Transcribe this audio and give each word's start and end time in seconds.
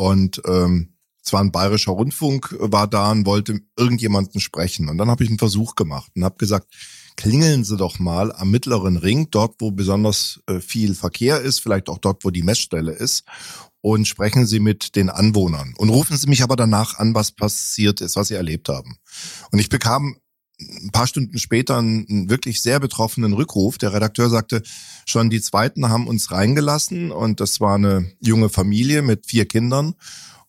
und 0.00 0.40
ähm, 0.46 0.94
zwar 1.22 1.42
ein 1.42 1.52
bayerischer 1.52 1.92
Rundfunk 1.92 2.56
war 2.58 2.88
da 2.88 3.10
und 3.10 3.26
wollte 3.26 3.60
irgendjemanden 3.76 4.40
sprechen. 4.40 4.88
Und 4.88 4.96
dann 4.96 5.10
habe 5.10 5.22
ich 5.22 5.28
einen 5.28 5.38
Versuch 5.38 5.74
gemacht 5.74 6.10
und 6.16 6.24
habe 6.24 6.38
gesagt, 6.38 6.74
klingeln 7.16 7.64
Sie 7.64 7.76
doch 7.76 7.98
mal 7.98 8.32
am 8.32 8.50
mittleren 8.50 8.96
Ring, 8.96 9.28
dort 9.30 9.56
wo 9.58 9.70
besonders 9.70 10.40
äh, 10.46 10.60
viel 10.60 10.94
Verkehr 10.94 11.42
ist, 11.42 11.60
vielleicht 11.60 11.90
auch 11.90 11.98
dort, 11.98 12.24
wo 12.24 12.30
die 12.30 12.42
Messstelle 12.42 12.92
ist, 12.92 13.24
und 13.82 14.08
sprechen 14.08 14.46
Sie 14.46 14.58
mit 14.58 14.96
den 14.96 15.10
Anwohnern. 15.10 15.74
Und 15.76 15.90
rufen 15.90 16.16
Sie 16.16 16.28
mich 16.28 16.42
aber 16.42 16.56
danach 16.56 16.98
an, 16.98 17.14
was 17.14 17.32
passiert 17.32 18.00
ist, 18.00 18.16
was 18.16 18.28
Sie 18.28 18.34
erlebt 18.34 18.70
haben. 18.70 18.96
Und 19.52 19.58
ich 19.58 19.68
bekam 19.68 20.16
ein 20.60 20.90
paar 20.90 21.06
Stunden 21.06 21.38
später 21.38 21.78
einen 21.78 22.28
wirklich 22.28 22.60
sehr 22.60 22.80
betroffenen 22.80 23.32
Rückruf. 23.32 23.78
Der 23.78 23.92
Redakteur 23.92 24.28
sagte, 24.28 24.62
schon 25.06 25.30
die 25.30 25.40
Zweiten 25.40 25.88
haben 25.88 26.06
uns 26.06 26.30
reingelassen 26.30 27.10
und 27.12 27.40
das 27.40 27.60
war 27.60 27.74
eine 27.76 28.12
junge 28.20 28.48
Familie 28.48 29.02
mit 29.02 29.26
vier 29.26 29.46
Kindern. 29.46 29.94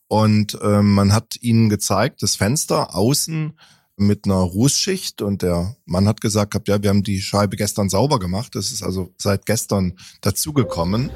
Und 0.07 0.59
äh, 0.61 0.81
man 0.81 1.13
hat 1.13 1.37
ihnen 1.41 1.69
gezeigt, 1.69 2.21
das 2.21 2.35
Fenster 2.35 2.95
außen 2.95 3.53
mit 3.97 4.25
einer 4.25 4.35
Rußschicht 4.35 5.21
und 5.21 5.41
der 5.41 5.75
Mann 5.85 6.07
hat 6.07 6.21
gesagt, 6.21 6.67
ja, 6.67 6.81
wir 6.81 6.89
haben 6.89 7.03
die 7.03 7.21
Scheibe 7.21 7.55
gestern 7.55 7.89
sauber 7.89 8.19
gemacht. 8.19 8.55
Das 8.55 8.71
ist 8.71 8.83
also 8.83 9.13
seit 9.17 9.45
gestern 9.45 9.93
dazugekommen. 10.21 11.11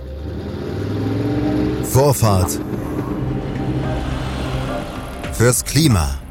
Vorfahrt 1.84 2.60
fürs 5.34 5.66
Klima. 5.66 6.25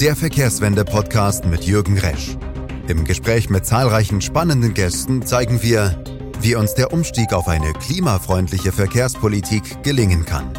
Der 0.00 0.14
Verkehrswende-Podcast 0.14 1.46
mit 1.46 1.64
Jürgen 1.64 1.96
Resch. 1.96 2.36
Im 2.86 3.04
Gespräch 3.04 3.48
mit 3.48 3.64
zahlreichen 3.64 4.20
spannenden 4.20 4.74
Gästen 4.74 5.24
zeigen 5.24 5.62
wir, 5.62 6.04
wie 6.42 6.54
uns 6.54 6.74
der 6.74 6.92
Umstieg 6.92 7.32
auf 7.32 7.48
eine 7.48 7.72
klimafreundliche 7.72 8.72
Verkehrspolitik 8.72 9.82
gelingen 9.82 10.26
kann. 10.26 10.52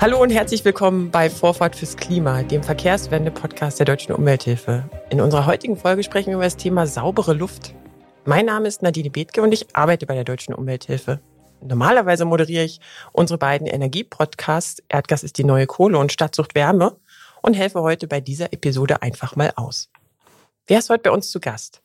Hallo 0.00 0.22
und 0.22 0.30
herzlich 0.30 0.64
willkommen 0.64 1.10
bei 1.10 1.28
Vorfahrt 1.28 1.76
fürs 1.76 1.98
Klima, 1.98 2.42
dem 2.42 2.62
Verkehrswende-Podcast 2.62 3.80
der 3.80 3.84
Deutschen 3.84 4.14
Umwelthilfe. 4.14 4.88
In 5.10 5.20
unserer 5.20 5.44
heutigen 5.44 5.76
Folge 5.76 6.02
sprechen 6.02 6.28
wir 6.28 6.36
über 6.36 6.44
das 6.44 6.56
Thema 6.56 6.86
saubere 6.86 7.34
Luft. 7.34 7.74
Mein 8.24 8.46
Name 8.46 8.66
ist 8.66 8.80
Nadine 8.80 9.10
Bethke 9.10 9.42
und 9.42 9.52
ich 9.52 9.76
arbeite 9.76 10.06
bei 10.06 10.14
der 10.14 10.24
Deutschen 10.24 10.54
Umwelthilfe. 10.54 11.20
Normalerweise 11.62 12.24
moderiere 12.24 12.64
ich 12.64 12.80
unsere 13.12 13.38
beiden 13.38 13.66
Energiepodcasts 13.66 14.82
Erdgas 14.88 15.22
ist 15.22 15.36
die 15.36 15.44
neue 15.44 15.66
Kohle 15.66 15.98
und 15.98 16.12
Stadtsucht 16.12 16.54
Wärme 16.54 16.96
und 17.46 17.54
helfe 17.54 17.80
heute 17.80 18.08
bei 18.08 18.20
dieser 18.20 18.52
Episode 18.52 19.02
einfach 19.02 19.36
mal 19.36 19.52
aus. 19.56 19.88
Wer 20.66 20.80
ist 20.80 20.90
heute 20.90 21.04
bei 21.04 21.10
uns 21.12 21.30
zu 21.30 21.40
Gast? 21.40 21.80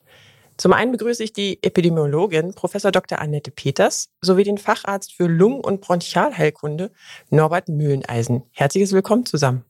Zum 0.56 0.72
einen 0.72 0.92
begrüße 0.92 1.22
ich 1.22 1.32
die 1.32 1.62
Epidemiologin 1.62 2.52
Prof. 2.52 2.72
Dr. 2.72 3.20
Annette 3.20 3.52
Peters 3.52 4.10
sowie 4.20 4.44
den 4.44 4.58
Facharzt 4.58 5.14
für 5.14 5.26
Lungen- 5.26 5.60
und 5.60 5.80
Bronchialheilkunde 5.80 6.90
Norbert 7.30 7.68
Mühleneisen. 7.68 8.42
Herzliches 8.50 8.92
Willkommen 8.92 9.24
zusammen. 9.24 9.64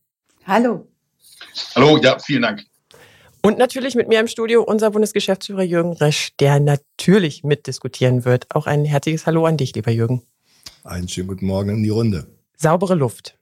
Hallo. 0.47 0.89
Hallo, 1.77 1.99
ja, 1.99 2.19
vielen 2.19 2.43
Dank. 2.43 2.65
Und 3.43 3.59
natürlich 3.59 3.95
mit 3.95 4.09
mir 4.09 4.21
im 4.21 4.29
Studio 4.29 4.63
unser 4.63 4.91
Bundesgeschäftsführer 4.91 5.63
Jürgen 5.63 5.93
Resch, 5.93 6.31
der 6.39 6.59
natürlich 6.59 7.45
mitdiskutieren 7.45 8.25
wird. 8.25 8.55
Auch 8.55 8.67
ein 8.67 8.85
herzliches 8.85 9.27
Hallo 9.27 9.45
an 9.47 9.57
dich, 9.57 9.75
lieber 9.75 9.91
Jürgen. 9.91 10.23
Einen 10.85 11.09
schönen 11.09 11.29
guten 11.29 11.47
Morgen 11.47 11.71
in 11.71 11.83
die 11.83 11.91
Runde. 11.91 12.27
Saubere 12.57 12.95
Luft. 12.95 13.37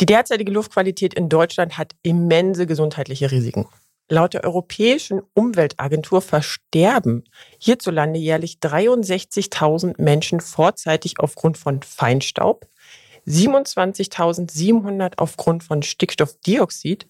Die 0.00 0.06
derzeitige 0.06 0.52
Luftqualität 0.52 1.14
in 1.14 1.30
Deutschland 1.30 1.78
hat 1.78 1.92
immense 2.02 2.66
gesundheitliche 2.66 3.30
Risiken. 3.30 3.66
Laut 4.08 4.34
der 4.34 4.44
Europäischen 4.44 5.22
Umweltagentur 5.34 6.20
versterben 6.20 7.24
hierzulande 7.58 8.20
jährlich 8.20 8.58
63.000 8.62 10.00
Menschen 10.00 10.40
vorzeitig 10.40 11.18
aufgrund 11.18 11.58
von 11.58 11.82
Feinstaub, 11.82 12.68
27.700 13.26 15.14
aufgrund 15.16 15.64
von 15.64 15.82
Stickstoffdioxid 15.82 17.08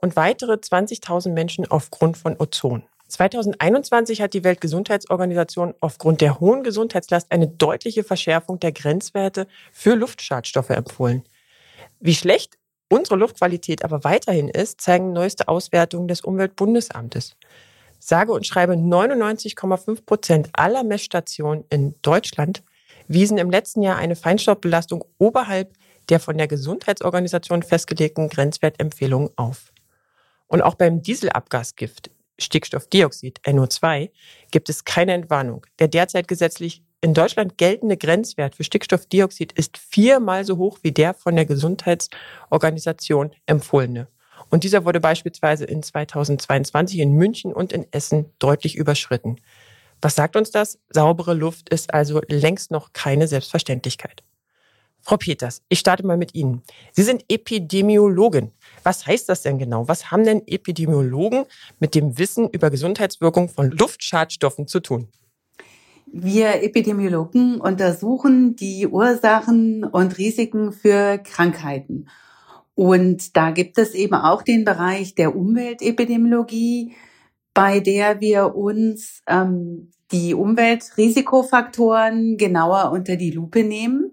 und 0.00 0.16
weitere 0.16 0.54
20.000 0.54 1.30
Menschen 1.30 1.66
aufgrund 1.70 2.16
von 2.16 2.36
Ozon. 2.38 2.84
2021 3.08 4.22
hat 4.22 4.32
die 4.32 4.44
Weltgesundheitsorganisation 4.44 5.74
aufgrund 5.80 6.20
der 6.20 6.40
hohen 6.40 6.62
Gesundheitslast 6.62 7.32
eine 7.32 7.48
deutliche 7.48 8.04
Verschärfung 8.04 8.60
der 8.60 8.72
Grenzwerte 8.72 9.48
für 9.72 9.94
Luftschadstoffe 9.94 10.70
empfohlen. 10.70 11.24
Wie 12.00 12.14
schlecht 12.14 12.58
unsere 12.88 13.16
Luftqualität 13.16 13.84
aber 13.84 14.04
weiterhin 14.04 14.48
ist, 14.48 14.80
zeigen 14.80 15.12
neueste 15.12 15.48
Auswertungen 15.48 16.08
des 16.08 16.22
Umweltbundesamtes. 16.22 17.36
Sage 17.98 18.32
und 18.32 18.46
schreibe 18.46 18.74
99,5 18.74 20.04
Prozent 20.04 20.50
aller 20.52 20.84
Messstationen 20.84 21.64
in 21.70 21.94
Deutschland 22.02 22.62
wiesen 23.08 23.38
im 23.38 23.50
letzten 23.50 23.82
Jahr 23.82 23.96
eine 23.96 24.16
Feinstaubbelastung 24.16 25.04
oberhalb 25.18 25.72
der 26.08 26.20
von 26.20 26.38
der 26.38 26.48
Gesundheitsorganisation 26.48 27.62
festgelegten 27.62 28.28
Grenzwertempfehlungen 28.28 29.30
auf. 29.36 29.72
Und 30.46 30.62
auch 30.62 30.74
beim 30.74 31.02
Dieselabgasgift 31.02 32.10
Stickstoffdioxid 32.38 33.40
NO2 33.44 34.10
gibt 34.50 34.68
es 34.68 34.84
keine 34.84 35.12
Entwarnung. 35.12 35.66
Der 35.80 35.88
derzeit 35.88 36.28
gesetzlich 36.28 36.82
in 37.00 37.14
Deutschland 37.14 37.58
geltende 37.58 37.96
Grenzwert 37.96 38.56
für 38.56 38.64
Stickstoffdioxid 38.64 39.52
ist 39.52 39.78
viermal 39.78 40.44
so 40.44 40.56
hoch 40.56 40.78
wie 40.82 40.92
der 40.92 41.14
von 41.14 41.36
der 41.36 41.46
Gesundheitsorganisation 41.46 43.30
empfohlene. 43.46 44.08
Und 44.50 44.64
dieser 44.64 44.84
wurde 44.84 45.00
beispielsweise 45.00 45.64
in 45.64 45.82
2022 45.82 46.98
in 46.98 47.12
München 47.12 47.52
und 47.52 47.72
in 47.72 47.86
Essen 47.92 48.32
deutlich 48.38 48.76
überschritten. 48.76 49.36
Was 50.00 50.14
sagt 50.14 50.36
uns 50.36 50.50
das? 50.50 50.78
Saubere 50.90 51.34
Luft 51.34 51.68
ist 51.68 51.92
also 51.92 52.20
längst 52.28 52.70
noch 52.70 52.92
keine 52.92 53.28
Selbstverständlichkeit. 53.28 54.22
Frau 55.02 55.16
Peters, 55.16 55.62
ich 55.68 55.78
starte 55.78 56.04
mal 56.04 56.16
mit 56.16 56.34
Ihnen. 56.34 56.62
Sie 56.92 57.02
sind 57.02 57.24
Epidemiologin. 57.28 58.52
Was 58.82 59.06
heißt 59.06 59.28
das 59.28 59.42
denn 59.42 59.58
genau? 59.58 59.86
Was 59.88 60.10
haben 60.10 60.24
denn 60.24 60.42
Epidemiologen 60.46 61.46
mit 61.78 61.94
dem 61.94 62.18
Wissen 62.18 62.48
über 62.50 62.70
Gesundheitswirkung 62.70 63.48
von 63.48 63.70
Luftschadstoffen 63.70 64.66
zu 64.66 64.80
tun? 64.80 65.08
Wir 66.12 66.62
Epidemiologen 66.62 67.60
untersuchen 67.60 68.56
die 68.56 68.86
Ursachen 68.86 69.84
und 69.84 70.18
Risiken 70.18 70.72
für 70.72 71.18
Krankheiten. 71.18 72.08
Und 72.74 73.36
da 73.36 73.50
gibt 73.50 73.78
es 73.78 73.94
eben 73.94 74.14
auch 74.14 74.42
den 74.42 74.64
Bereich 74.64 75.14
der 75.14 75.34
Umweltepidemiologie, 75.34 76.94
bei 77.52 77.80
der 77.80 78.20
wir 78.20 78.54
uns 78.54 79.22
ähm, 79.26 79.90
die 80.12 80.34
Umweltrisikofaktoren 80.34 82.36
genauer 82.36 82.92
unter 82.92 83.16
die 83.16 83.32
Lupe 83.32 83.64
nehmen 83.64 84.12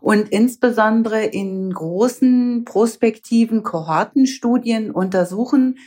und 0.00 0.30
insbesondere 0.30 1.24
in 1.24 1.72
großen 1.72 2.64
prospektiven 2.64 3.62
Kohortenstudien 3.62 4.90
untersuchen, 4.90 5.78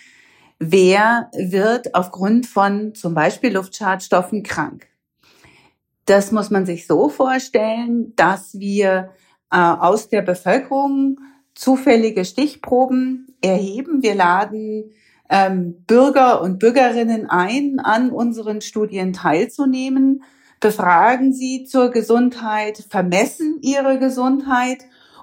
wer 0.60 1.30
wird 1.34 1.96
aufgrund 1.96 2.46
von 2.46 2.94
zum 2.94 3.14
Beispiel 3.14 3.54
Luftschadstoffen 3.54 4.44
krank. 4.44 4.89
Das 6.10 6.32
muss 6.32 6.50
man 6.50 6.66
sich 6.66 6.88
so 6.88 7.08
vorstellen, 7.08 8.16
dass 8.16 8.58
wir 8.60 9.12
äh, 9.52 9.58
aus 9.58 10.10
der 10.10 10.24
Bevölkerung 10.24 11.20
zufällige 11.54 12.26
Stichproben 12.26 13.28
erheben. 13.42 14.02
Wir 14.02 14.16
laden 14.16 14.90
ähm, 15.30 15.84
Bürger 15.86 16.42
und 16.42 16.58
Bürgerinnen 16.58 17.30
ein, 17.30 17.80
an 17.80 18.10
unseren 18.10 18.62
Studien 18.62 19.14
teilzunehmen, 19.14 20.24
befragen 20.60 21.32
sie 21.32 21.66
zur 21.66 21.92
Gesundheit, 21.92 22.84
vermessen 22.90 23.60
ihre 23.62 24.00
Gesundheit 24.00 24.80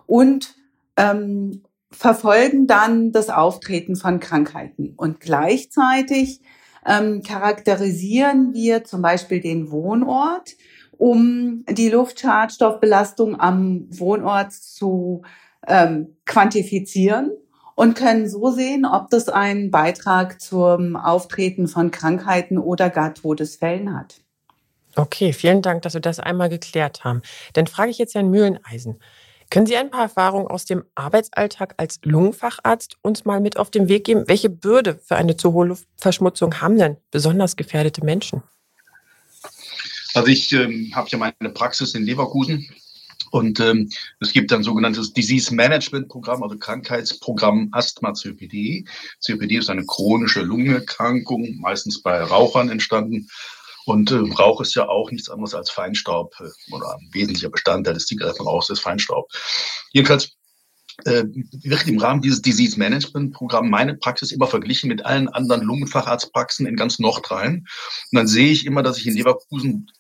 und 0.07 0.55
ähm, 0.97 1.65
verfolgen 1.91 2.69
dann 2.69 3.11
das 3.11 3.29
Auftreten 3.29 3.97
von 3.97 4.21
Krankheiten. 4.21 4.95
Und 4.97 5.19
gleichzeitig 5.19 6.43
ähm, 6.87 7.23
charakterisieren 7.25 8.55
wir 8.55 8.85
zum 8.85 9.03
Beispiel 9.03 9.41
den 9.41 9.73
Wohnort 9.73 10.53
um 10.99 11.65
die 11.69 11.89
Luftschadstoffbelastung 11.89 13.39
am 13.39 13.87
Wohnort 13.91 14.53
zu 14.53 15.23
ähm, 15.67 16.17
quantifizieren 16.25 17.33
und 17.75 17.95
können 17.95 18.29
so 18.29 18.51
sehen, 18.51 18.87
ob 18.87 19.11
das 19.11 19.29
einen 19.29 19.71
Beitrag 19.71 20.41
zum 20.41 20.97
Auftreten 20.97 21.69
von 21.69 21.91
Krankheiten 21.91 22.59
oder 22.59 22.91
gar 22.91 23.15
Todesfällen 23.15 23.97
hat. 23.97 24.21
Okay, 24.97 25.35
vielen 25.35 25.61
Dank, 25.61 25.83
dass 25.83 25.95
wir 25.95 26.01
das 26.01 26.19
einmal 26.19 26.49
geklärt 26.49 27.05
haben. 27.05 27.21
Dann 27.53 27.67
frage 27.67 27.91
ich 27.91 27.99
jetzt 27.99 28.15
Herrn 28.15 28.31
Mühleneisen. 28.31 28.99
Können 29.51 29.67
Sie 29.67 29.77
ein 29.77 29.91
paar 29.91 30.03
Erfahrungen 30.03 30.49
aus 30.49 30.65
dem 30.65 30.85
Arbeitsalltag 30.95 31.75
als 31.77 32.01
Lungenfacharzt 32.03 32.97
uns 33.03 33.25
mal 33.25 33.41
mit 33.41 33.59
auf 33.59 33.71
den 33.71 33.89
Weg 33.89 34.05
geben? 34.05 34.25
Welche 34.27 34.51
Bürde 34.51 34.99
für 35.05 35.17
eine 35.17 35.37
zu 35.37 35.53
hohe 35.53 35.67
Luftverschmutzung 35.67 36.61
haben 36.61 36.79
denn 36.79 36.97
besonders 37.11 37.57
gefährdete 37.57 38.05
Menschen? 38.05 38.43
Also 40.17 40.29
ich 40.29 40.51
ähm, 40.53 40.91
habe 40.95 41.11
ja 41.11 41.19
meine 41.19 41.53
Praxis 41.53 41.95
in 41.95 42.07
Leverkusen 42.07 42.67
und 43.33 43.61
ähm, 43.61 43.91
es 44.21 44.33
gibt 44.33 44.51
ein 44.51 44.63
sogenanntes 44.63 45.13
Disease 45.13 45.55
Management 45.55 46.09
Programm, 46.09 46.43
also 46.43 46.57
Krankheitsprogramm 46.57 47.69
Asthma 47.73 48.15
COPD. 48.15 48.87
COPD 49.27 49.59
ist 49.59 49.69
eine 49.69 49.85
chronische 49.85 50.41
Lungenerkrankung, 50.41 51.59
meistens 51.59 52.01
bei 52.01 52.23
Rauchern 52.23 52.71
entstanden. 52.71 53.29
Und 53.85 54.11
äh, 54.11 54.15
Rauch 54.39 54.63
ist 54.63 54.75
ja 54.75 54.89
auch 54.89 55.11
nichts 55.11 55.29
anderes 55.29 55.55
als 55.55 55.69
Feinstaub 55.69 56.35
äh, 56.41 56.75
oder 56.75 56.95
ein 56.95 57.11
wesentlicher 57.13 57.51
Bestandteil 57.51 57.93
des 57.93 58.07
Zigarettenrauchs 58.07 58.71
ist 58.71 58.81
Feinstaub. 58.81 59.31
Jedenfalls 59.93 60.36
äh, 61.05 61.25
wird 61.63 61.87
im 61.87 61.99
Rahmen 61.99 62.23
dieses 62.23 62.43
Disease 62.43 62.79
Management 62.79 63.35
Programm 63.35 63.69
meine 63.69 63.95
Praxis 63.95 64.33
immer 64.33 64.47
verglichen 64.47 64.89
mit 64.89 65.05
allen 65.05 65.29
anderen 65.29 65.63
Lungenfacharztpraxen 65.63 66.67
in 66.67 66.77
ganz 66.77 66.99
Nordrhein. 66.99 67.67
Und 68.11 68.17
dann 68.17 68.27
sehe 68.27 68.51
ich 68.51 68.67
immer, 68.67 68.83
dass 68.83 68.99
ich 68.99 69.07
in 69.07 69.15
Leverkusen 69.15 69.91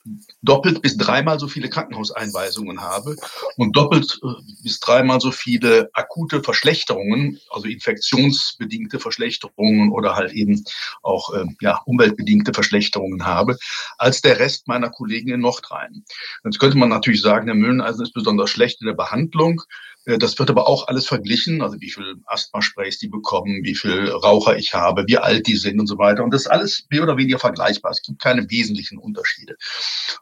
doppelt 0.42 0.82
bis 0.82 0.96
dreimal 0.96 1.38
so 1.38 1.48
viele 1.48 1.68
Krankenhauseinweisungen 1.68 2.80
habe 2.80 3.16
und 3.56 3.76
doppelt 3.76 4.18
äh, 4.22 4.42
bis 4.62 4.80
dreimal 4.80 5.20
so 5.20 5.30
viele 5.30 5.90
akute 5.92 6.42
Verschlechterungen, 6.42 7.38
also 7.50 7.68
infektionsbedingte 7.68 8.98
Verschlechterungen 8.98 9.92
oder 9.92 10.16
halt 10.16 10.32
eben 10.32 10.64
auch 11.02 11.32
äh, 11.34 11.44
ja, 11.60 11.80
umweltbedingte 11.84 12.54
Verschlechterungen 12.54 13.26
habe, 13.26 13.58
als 13.98 14.22
der 14.22 14.38
Rest 14.38 14.66
meiner 14.66 14.90
Kollegen 14.90 15.30
in 15.30 15.40
Nordrhein. 15.40 16.04
Jetzt 16.44 16.58
könnte 16.58 16.78
man 16.78 16.88
natürlich 16.88 17.22
sagen, 17.22 17.46
der 17.46 17.54
Mühleneisen 17.54 18.02
ist 18.02 18.14
besonders 18.14 18.50
schlecht 18.50 18.80
in 18.80 18.86
der 18.86 18.94
Behandlung. 18.94 19.62
Äh, 20.06 20.18
das 20.18 20.38
wird 20.38 20.50
aber 20.50 20.68
auch 20.68 20.88
alles 20.88 21.06
verglichen, 21.06 21.62
also 21.62 21.80
wie 21.80 21.90
viel 21.90 22.16
Asthmasprays 22.24 22.98
die 22.98 23.08
bekommen, 23.08 23.62
wie 23.62 23.74
viel 23.74 24.08
Raucher 24.08 24.56
ich 24.56 24.72
habe, 24.74 25.04
wie 25.06 25.18
alt 25.18 25.46
die 25.46 25.56
sind 25.56 25.78
und 25.78 25.86
so 25.86 25.98
weiter. 25.98 26.24
Und 26.24 26.32
das 26.32 26.42
ist 26.42 26.46
alles 26.46 26.86
mehr 26.90 27.02
oder 27.02 27.16
weniger 27.16 27.38
vergleichbar. 27.38 27.90
Es 27.90 28.02
gibt 28.02 28.20
keine 28.22 28.48
wesentlichen 28.50 28.98
Unterschiede. 28.98 29.56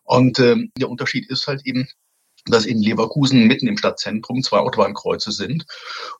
Und 0.02 0.38
ähm, 0.40 0.72
der 0.78 0.90
Unterschied 0.90 1.30
ist 1.30 1.46
halt 1.46 1.62
eben, 1.64 1.88
dass 2.46 2.66
in 2.66 2.82
Leverkusen 2.82 3.46
mitten 3.46 3.66
im 3.66 3.78
Stadtzentrum 3.78 4.42
zwei 4.42 4.58
Autobahnkreuze 4.58 5.32
sind. 5.32 5.64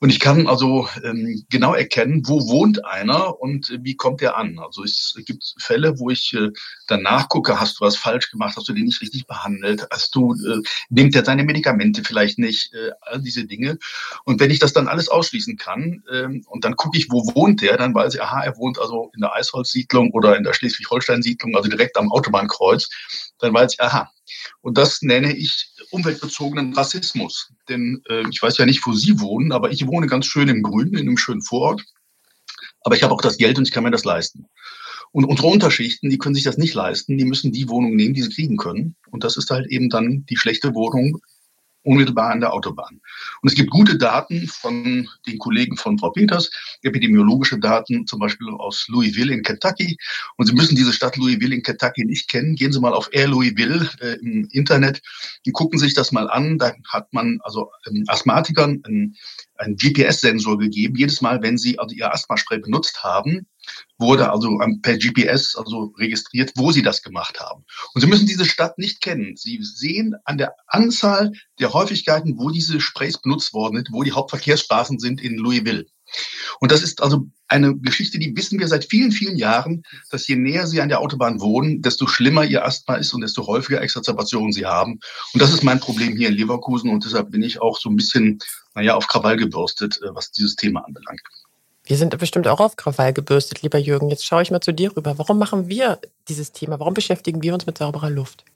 Und 0.01 0.09
ich 0.09 0.21
kann 0.21 0.47
also 0.47 0.89
ähm, 1.03 1.45
genau 1.51 1.75
erkennen, 1.75 2.23
wo 2.27 2.49
wohnt 2.49 2.85
einer 2.85 3.39
und 3.41 3.71
äh, 3.71 3.79
wie 3.83 3.95
kommt 3.95 4.23
er 4.23 4.37
an. 4.37 4.59
Also 4.59 4.85
es 4.85 5.15
gibt 5.27 5.55
Fälle, 5.59 5.99
wo 5.99 6.11
ich 6.11 6.33
äh, 6.33 6.51
dann 6.87 7.03
nachgucke, 7.03 7.61
hast 7.61 7.79
du 7.79 7.85
was 7.85 7.97
falsch 7.97 8.31
gemacht, 8.31 8.57
hast 8.57 8.69
du 8.69 8.73
den 8.73 8.85
nicht 8.85 9.03
richtig 9.03 9.27
behandelt, 9.27 9.87
hast 9.91 10.15
du, 10.15 10.35
äh, 10.35 10.63
nimmt 10.89 11.15
er 11.15 11.25
seine 11.25 11.45
Medikamente 11.45 12.03
vielleicht 12.03 12.39
nicht, 12.39 12.73
äh, 12.73 12.93
all 13.03 13.21
diese 13.21 13.45
Dinge. 13.45 13.79
Und 14.25 14.41
wenn 14.41 14.51
ich 14.51 14.59
das 14.59 14.73
dann 14.73 14.89
alles 14.89 15.09
ausschließen 15.09 15.59
kann 15.59 16.03
ähm, 16.11 16.43
und 16.47 16.65
dann 16.65 16.77
gucke 16.77 16.97
ich, 16.97 17.11
wo 17.11 17.23
wohnt 17.35 17.61
der, 17.61 17.77
dann 17.77 17.95
weiß 17.95 18.15
ich, 18.15 18.23
aha, 18.23 18.45
er 18.45 18.57
wohnt 18.57 18.79
also 18.79 19.11
in 19.15 19.21
der 19.21 19.35
Eisholz-Siedlung 19.35 20.11
oder 20.13 20.37
in 20.37 20.45
der 20.45 20.55
Schleswig-Holstein-Siedlung, 20.55 21.55
also 21.55 21.69
direkt 21.69 21.99
am 21.99 22.11
Autobahnkreuz, 22.11 22.89
dann 23.39 23.53
weiß 23.53 23.75
ich, 23.75 23.81
aha, 23.81 24.11
und 24.61 24.79
das 24.79 25.03
nenne 25.03 25.35
ich 25.35 25.74
umweltbezogenen 25.91 26.75
Rassismus. 26.75 27.53
Denn 27.69 28.03
äh, 28.09 28.29
ich 28.31 28.43
weiß 28.43 28.59
ja 28.59 28.67
nicht, 28.67 28.87
wo 28.87 28.93
Sie 28.93 29.21
wohnen, 29.21 29.53
aber 29.53 29.71
ich 29.71 29.87
wohne 29.87 30.07
ganz 30.07 30.27
schön 30.27 30.49
im 30.49 30.63
Grünen, 30.63 30.95
in 30.95 31.01
einem 31.01 31.19
schönen 31.19 31.43
Vorort. 31.43 31.83
Aber 32.83 32.97
ich 32.97 33.03
habe 33.03 33.15
auch 33.15 33.23
das 33.23 33.39
Geld 33.39 33.59
und 33.59 33.67
ich 33.67 33.73
kann 33.73 33.85
mir 33.85 33.91
das 33.91 34.05
leisten. 34.05 34.47
Und 35.13 35.25
unsere 35.25 35.49
Unterschichten, 35.49 36.11
die 36.11 36.19
können 36.19 36.35
sich 36.35 36.45
das 36.45 36.59
nicht 36.59 36.75
leisten, 36.75 37.17
die 37.17 37.25
müssen 37.25 37.53
die 37.53 37.69
Wohnung 37.69 37.95
nehmen, 37.95 38.15
die 38.15 38.23
sie 38.23 38.31
kriegen 38.31 38.57
können. 38.57 38.97
Und 39.11 39.25
das 39.25 39.37
ist 39.37 39.51
halt 39.51 39.69
eben 39.69 39.89
dann 39.89 40.27
die 40.27 40.37
schlechte 40.37 40.75
Wohnung 40.75 41.21
unmittelbar 41.85 42.31
an 42.31 42.41
der 42.41 42.53
Autobahn. 42.53 43.01
Und 43.43 43.49
es 43.49 43.55
gibt 43.55 43.71
gute 43.71 43.97
Daten 43.97 44.49
von 44.49 45.09
den 45.27 45.39
Kollegen 45.39 45.77
von 45.77 45.99
Frau 45.99 46.11
Peters, 46.11 46.51
epidemiologische 46.83 47.59
Daten 47.59 48.07
zum 48.07 48.19
Beispiel 48.19 48.49
aus 48.51 48.87
Louisville 48.89 49.33
in 49.33 49.43
Kentucky. 49.43 49.97
Und 50.37 50.47
Sie 50.47 50.55
müssen 50.55 50.77
diese 50.77 50.93
Stadt 50.93 51.17
Louisville 51.17 51.55
in 51.55 51.63
Kentucky 51.63 52.05
nicht 52.05 52.29
kennen. 52.29 52.57
Gehen 52.57 52.73
Sie 52.73 52.81
mal 52.81 52.93
auf 52.93 53.09
Air 53.13 53.29
Louisville 53.29 53.89
äh, 54.01 54.19
im 54.21 54.49
Internet 54.51 55.03
und 55.47 55.53
gucken 55.53 55.79
sich 55.79 55.95
das 55.95 56.13
mal 56.13 56.29
an. 56.29 56.59
Da 56.59 56.73
hat 56.89 57.13
man 57.13 57.39
also 57.43 57.71
ähm, 57.89 58.05
Asthmatikern 58.09 58.83
einen, 58.85 59.17
einen 59.57 59.77
GPS-Sensor 59.77 60.59
gegeben. 60.59 60.97
Jedes 60.97 61.21
Mal, 61.21 61.43
wenn 61.43 61.59
sie 61.59 61.79
also 61.79 61.95
ihr 61.95 62.13
Asthmaspray 62.13 62.59
benutzt 62.59 63.03
haben, 63.03 63.47
wurde 63.99 64.31
also 64.31 64.59
per 64.83 64.99
GPS 64.99 65.57
also 65.57 65.95
registriert, 65.99 66.53
wo 66.57 66.73
sie 66.73 66.83
das 66.83 67.03
gemacht 67.03 67.41
haben. 67.41 67.65
Und 67.95 68.01
Sie 68.01 68.07
müssen 68.07 68.27
diese 68.27 68.45
Stadt 68.45 68.79
nicht 68.79 69.01
kennen. 69.01 69.37
Sie 69.37 69.61
sehen 69.63 70.15
an 70.25 70.39
der 70.39 70.55
Anzahl 70.67 71.33
der 71.61 71.73
Häufigkeiten, 71.73 72.39
wo 72.39 72.51
diese 72.51 72.81
Sprays 72.81 73.19
benutzt 73.19 73.55
worden 73.55 73.77
sind, 73.77 73.89
wo 73.93 74.03
die 74.03 74.13
Hauptverkehrsstraßen 74.13 74.99
sind 74.99 75.23
in 75.23 75.37
Louisville. 75.37 75.87
Und 76.61 76.71
das 76.71 76.83
ist 76.83 77.03
also 77.03 77.27
eine 77.49 77.77
Geschichte, 77.77 78.19
die 78.19 78.37
wissen 78.37 78.59
wir 78.59 78.69
seit 78.69 78.85
vielen, 78.85 79.13
vielen 79.13 79.37
Jahren, 79.37 79.83
dass 80.11 80.27
je 80.27 80.37
näher 80.37 80.67
sie 80.67 80.81
an 80.81 80.89
der 80.89 81.01
Autobahn 81.01 81.41
wohnen, 81.41 81.83
desto 81.83 82.07
schlimmer 82.07 82.45
ihr 82.45 82.65
Asthma 82.65 82.97
ist 82.97 83.13
und 83.15 83.21
desto 83.21 83.47
häufiger 83.47 83.81
Exacerbationen 83.81 84.53
sie 84.53 84.67
haben. 84.67 84.99
Und 85.33 85.43
das 85.43 85.53
ist 85.53 85.63
mein 85.63 85.81
Problem 85.81 86.17
hier 86.17 86.29
in 86.29 86.35
Leverkusen 86.35 86.91
und 86.91 87.05
deshalb 87.05 87.31
bin 87.31 87.43
ich 87.43 87.61
auch 87.61 87.79
so 87.79 87.91
ein 87.91 87.97
bisschen, 87.97 88.39
naja, 88.75 88.95
auf 88.95 89.07
Krawall 89.07 89.37
gebürstet, 89.37 89.99
äh, 90.03 90.15
was 90.15 90.31
dieses 90.31 90.57
Thema 90.57 90.81
anbelangt. 90.85 91.21
Wir 91.87 91.99
sind 91.99 92.17
bestimmt 92.19 92.49
auch 92.49 92.61
auf 92.61 92.77
Krawall 92.77 93.13
gebürstet, 93.13 93.61
lieber 93.63 93.79
Jürgen. 93.79 94.09
Jetzt 94.09 94.25
schaue 94.25 94.41
ich 94.43 94.51
mal 94.51 94.63
zu 94.63 94.73
dir 94.73 94.97
rüber. 94.97 95.19
Warum 95.19 95.39
machen 95.39 95.69
wir 95.69 96.01
dieses 96.29 96.53
Thema? 96.53 96.81
Warum 96.81 96.95
beschäftigen 96.95 97.43
wir 97.43 97.53
uns 97.53 97.67
mit 97.67 97.77
sauberer 97.77 98.09
Luft? 98.09 98.47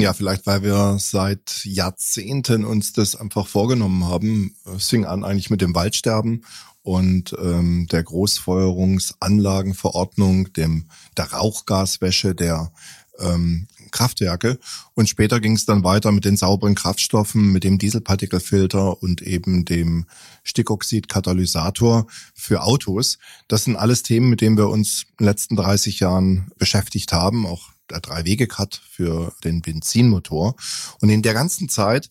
Ja, 0.00 0.12
vielleicht 0.12 0.46
weil 0.46 0.62
wir 0.62 0.98
seit 1.00 1.64
Jahrzehnten 1.64 2.64
uns 2.64 2.92
das 2.92 3.16
einfach 3.16 3.48
vorgenommen 3.48 4.06
haben. 4.06 4.54
Es 4.76 4.88
fing 4.88 5.06
an 5.06 5.24
eigentlich 5.24 5.50
mit 5.50 5.60
dem 5.60 5.74
Waldsterben 5.74 6.44
und 6.82 7.34
ähm, 7.42 7.88
der 7.90 8.04
Großfeuerungsanlagenverordnung, 8.04 10.52
dem 10.52 10.84
der 11.16 11.32
Rauchgaswäsche, 11.32 12.34
der 12.34 12.70
ähm, 13.18 13.66
Kraftwerke. 13.90 14.58
Und 14.94 15.08
später 15.08 15.40
ging 15.40 15.54
es 15.54 15.66
dann 15.66 15.84
weiter 15.84 16.12
mit 16.12 16.24
den 16.24 16.36
sauberen 16.36 16.74
Kraftstoffen, 16.74 17.52
mit 17.52 17.64
dem 17.64 17.78
Dieselpartikelfilter 17.78 19.02
und 19.02 19.22
eben 19.22 19.64
dem 19.64 20.06
Stickoxidkatalysator 20.44 22.06
für 22.34 22.62
Autos. 22.62 23.18
Das 23.48 23.64
sind 23.64 23.76
alles 23.76 24.02
Themen, 24.02 24.30
mit 24.30 24.40
denen 24.40 24.56
wir 24.56 24.68
uns 24.68 25.06
in 25.10 25.16
den 25.18 25.26
letzten 25.26 25.56
30 25.56 26.00
Jahren 26.00 26.50
beschäftigt 26.58 27.12
haben, 27.12 27.46
auch 27.46 27.70
der 27.90 28.00
Drei-Wege-Cut 28.00 28.80
für 28.88 29.32
den 29.44 29.62
Benzinmotor. 29.62 30.54
Und 31.00 31.08
in 31.08 31.22
der 31.22 31.34
ganzen 31.34 31.68
Zeit, 31.68 32.10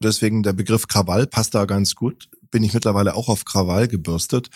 deswegen 0.00 0.42
der 0.42 0.52
Begriff 0.52 0.86
Krawall 0.86 1.26
passt 1.26 1.54
da 1.54 1.64
ganz 1.64 1.94
gut, 1.94 2.28
bin 2.50 2.62
ich 2.62 2.74
mittlerweile 2.74 3.14
auch 3.14 3.28
auf 3.28 3.44
Krawall 3.44 3.88
gebürstet, 3.88 4.50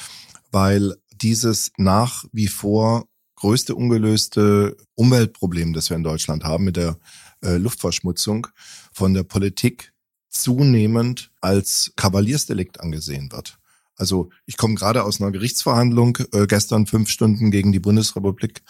weil 0.52 0.94
dieses 1.20 1.72
nach 1.76 2.24
wie 2.32 2.46
vor 2.46 3.07
größte 3.38 3.74
ungelöste 3.74 4.76
Umweltproblem, 4.94 5.72
das 5.72 5.90
wir 5.90 5.96
in 5.96 6.02
Deutschland 6.02 6.44
haben 6.44 6.64
mit 6.64 6.76
der 6.76 6.98
äh, 7.40 7.56
Luftverschmutzung, 7.56 8.48
von 8.92 9.14
der 9.14 9.22
Politik 9.22 9.92
zunehmend 10.28 11.30
als 11.40 11.92
Kavaliersdelikt 11.96 12.80
angesehen 12.80 13.30
wird. 13.30 13.58
Also 13.94 14.30
ich 14.46 14.56
komme 14.56 14.74
gerade 14.74 15.04
aus 15.04 15.20
einer 15.20 15.30
Gerichtsverhandlung, 15.30 16.18
äh, 16.32 16.46
gestern 16.46 16.86
fünf 16.86 17.10
Stunden 17.10 17.50
gegen 17.50 17.72
die 17.72 17.80
Bundesrepublik 17.80 18.62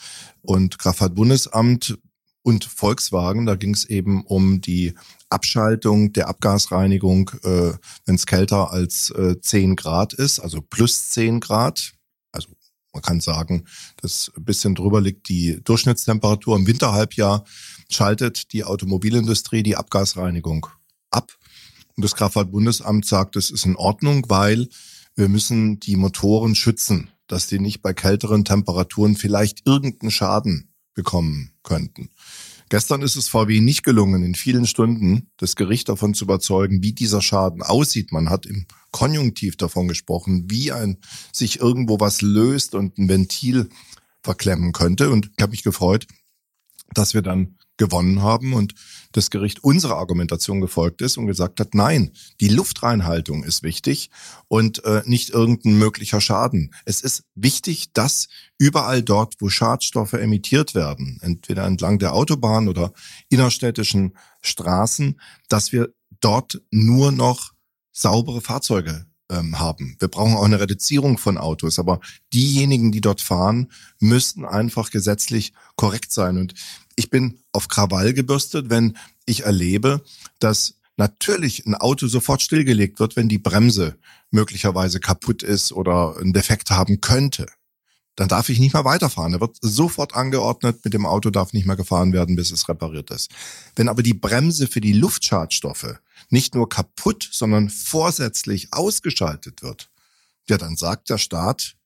und 0.43 0.79
Kraftfahrtbundesamt 0.79 1.99
und 2.43 2.65
Volkswagen. 2.65 3.47
Da 3.47 3.55
ging 3.55 3.75
es 3.75 3.87
eben 3.87 4.25
um 4.25 4.61
die 4.61 4.95
Abschaltung 5.31 6.13
der 6.13 6.29
Abgasreinigung, 6.29 7.31
äh, 7.43 7.73
wenn 8.05 8.15
es 8.15 8.27
kälter 8.27 8.71
als 8.71 9.11
äh, 9.11 9.41
10 9.41 9.77
Grad 9.77 10.13
ist, 10.13 10.41
also 10.41 10.61
plus 10.61 11.11
10 11.11 11.41
Grad. 11.41 11.93
Man 12.99 13.03
kann 13.03 13.21
sagen, 13.21 13.65
dass 14.03 14.33
ein 14.37 14.45
bisschen 14.45 14.75
drüber 14.75 15.01
liegt 15.01 15.29
die 15.29 15.61
Durchschnittstemperatur. 15.63 16.57
Im 16.57 16.67
Winterhalbjahr 16.67 17.45
schaltet 17.89 18.53
die 18.53 18.65
Automobilindustrie 18.65 19.63
die 19.63 19.77
Abgasreinigung 19.77 20.67
ab. 21.13 21.31
Und 21.95 22.05
das 22.05 22.17
Kraftfahrtbundesamt 22.17 23.07
sagt, 23.07 23.37
es 23.37 23.53
ist 23.53 23.67
in 23.67 23.77
Ordnung, 23.77 24.27
weil 24.29 24.67
wir 25.15 25.29
müssen 25.29 25.79
die 25.79 25.95
Motoren 25.95 26.57
schützen, 26.57 27.11
dass 27.29 27.47
die 27.47 27.61
nicht 27.61 27.83
bei 27.83 27.93
kälteren 27.93 28.45
Temperaturen 28.45 29.15
vielleicht 29.15 29.65
irgendeinen 29.65 30.11
Schaden 30.11 30.73
bekommen 30.93 31.53
könnten. 31.63 32.11
Gestern 32.71 33.03
ist 33.03 33.17
es 33.17 33.29
VW 33.29 33.61
nicht 33.61 33.83
gelungen, 33.83 34.23
in 34.23 34.35
vielen 34.35 34.67
Stunden 34.67 35.31
das 35.39 35.57
Gericht 35.57 35.89
davon 35.89 36.13
zu 36.13 36.25
überzeugen, 36.25 36.83
wie 36.83 36.93
dieser 36.93 37.23
Schaden 37.23 37.63
aussieht. 37.63 38.13
Man 38.13 38.29
hat 38.29 38.45
im 38.45 38.67
Konjunktiv 38.91 39.57
davon 39.57 39.89
gesprochen, 39.89 40.45
wie 40.51 40.73
ein 40.73 40.99
sich 41.33 41.61
irgendwo 41.61 41.99
was 42.01 42.21
löst 42.21 42.75
und 42.75 42.99
ein 42.99 43.09
Ventil 43.09 43.69
verklemmen 44.23 44.73
könnte. 44.73 45.11
Und 45.11 45.31
ich 45.37 45.43
habe 45.43 45.53
mich 45.53 45.63
gefreut, 45.63 46.07
dass 46.93 47.15
wir 47.15 47.23
dann 47.23 47.57
gewonnen 47.79 48.23
haben 48.23 48.53
und 48.53 48.75
das 49.19 49.31
Gericht 49.31 49.63
unserer 49.65 49.97
Argumentation 49.97 50.61
gefolgt 50.61 51.03
ist 51.03 51.19
und 51.19 51.27
gesagt 51.27 51.61
hat, 51.61 51.75
nein, 51.75 52.13
die 52.41 52.49
Luftreinhaltung 52.49 53.45
ist 53.45 53.63
wichtig 53.63 54.11
und 54.47 54.85
äh, 54.85 55.03
nicht 55.05 55.31
irgendein 55.31 55.77
möglicher 55.77 56.21
Schaden. 56.21 56.73
Es 56.85 57.03
ist 57.03 57.25
wichtig, 57.35 57.93
dass 57.93 58.29
überall 58.59 59.03
dort, 59.03 59.35
wo 59.41 59.49
Schadstoffe 59.49 60.15
emittiert 60.15 60.75
werden, 60.75 61.19
entweder 61.21 61.67
entlang 61.67 61.99
der 61.99 62.15
Autobahn 62.15 62.69
oder 62.69 62.93
innerstädtischen 63.29 64.17
Straßen, 64.41 65.21
dass 65.49 65.73
wir 65.73 65.93
dort 66.21 66.61
nur 66.71 67.13
noch 67.13 67.53
saubere 67.93 68.41
Fahrzeuge 68.41 69.07
ähm, 69.31 69.59
haben. 69.59 69.97
Wir 69.99 70.09
brauchen 70.09 70.35
auch 70.35 70.45
eine 70.45 70.61
Reduzierung 70.61 71.19
von 71.19 71.39
Autos, 71.39 71.79
aber 71.79 72.01
diejenigen, 72.33 72.93
die 72.93 73.01
dort 73.01 73.21
fahren, 73.21 73.71
müssten 74.01 74.45
einfach 74.45 74.91
gesetzlich 74.91 75.53
korrekt 75.77 76.13
sein. 76.13 76.39
Und 76.39 76.55
ich 76.97 77.11
bin 77.11 77.39
auf 77.53 77.69
Krawall 77.69 78.15
gebürstet, 78.15 78.71
wenn 78.71 78.97
ich 79.27 79.45
erlebe, 79.45 80.03
dass 80.39 80.75
natürlich 80.97 81.67
ein 81.67 81.75
Auto 81.75 82.09
sofort 82.09 82.43
stillgelegt 82.43 82.99
wird, 82.99 83.17
wenn 83.17 83.29
die 83.29 83.39
Bremse 83.39 83.97
möglicherweise 84.31 85.01
kaputt 85.01 85.43
ist 85.43 85.73
oder 85.73 86.17
einen 86.19 86.33
Defekt 86.33 86.71
haben 86.71 87.01
könnte. 87.01 87.47
Dann 88.19 88.27
darf 88.27 88.49
ich 88.49 88.59
nicht 88.59 88.75
mehr 88.75 88.85
weiterfahren. 88.85 89.33
Er 89.35 89.41
wird 89.41 89.59
sofort 89.61 90.17
angeordnet, 90.17 90.85
mit 90.85 90.93
dem 90.93 91.07
Auto 91.07 91.31
darf 91.31 91.53
nicht 91.53 91.67
mehr 91.67 91.77
gefahren 91.77 92.13
werden, 92.13 92.35
bis 92.35 92.51
es 92.51 92.69
repariert 92.69 93.13
ist. 93.13 93.31
Wenn 93.77 93.89
aber 93.89 94.03
die 94.03 94.13
Bremse 94.13 94.67
für 94.67 94.81
die 94.81 94.93
Luftschadstoffe 94.93 96.01
nicht 96.29 96.57
nur 96.57 96.69
kaputt, 96.69 97.29
sondern 97.31 97.71
vorsätzlich 97.71 98.73
ausgeschaltet 98.73 99.63
wird, 99.63 99.89
ja, 100.49 100.59
dann 100.59 100.77
sagt 100.77 101.11
der 101.11 101.19
Staat, 101.19 101.77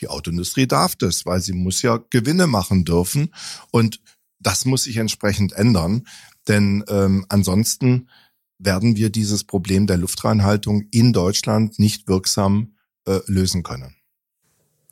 die 0.00 0.08
Autoindustrie 0.08 0.66
darf 0.66 0.96
das, 0.96 1.24
weil 1.24 1.40
sie 1.40 1.54
muss 1.54 1.80
ja 1.80 1.98
Gewinne 2.10 2.46
machen 2.46 2.84
dürfen. 2.84 3.34
Und 3.70 4.02
das 4.38 4.66
muss 4.66 4.82
sich 4.82 4.98
entsprechend 4.98 5.54
ändern, 5.54 6.06
denn 6.46 6.84
ähm, 6.88 7.24
ansonsten 7.30 8.10
werden 8.58 8.96
wir 8.96 9.08
dieses 9.08 9.44
Problem 9.44 9.86
der 9.86 9.96
Luftreinhaltung 9.96 10.88
in 10.90 11.14
Deutschland 11.14 11.78
nicht 11.78 12.06
wirksam 12.06 12.74
äh, 13.06 13.20
lösen 13.26 13.62
können. 13.62 13.96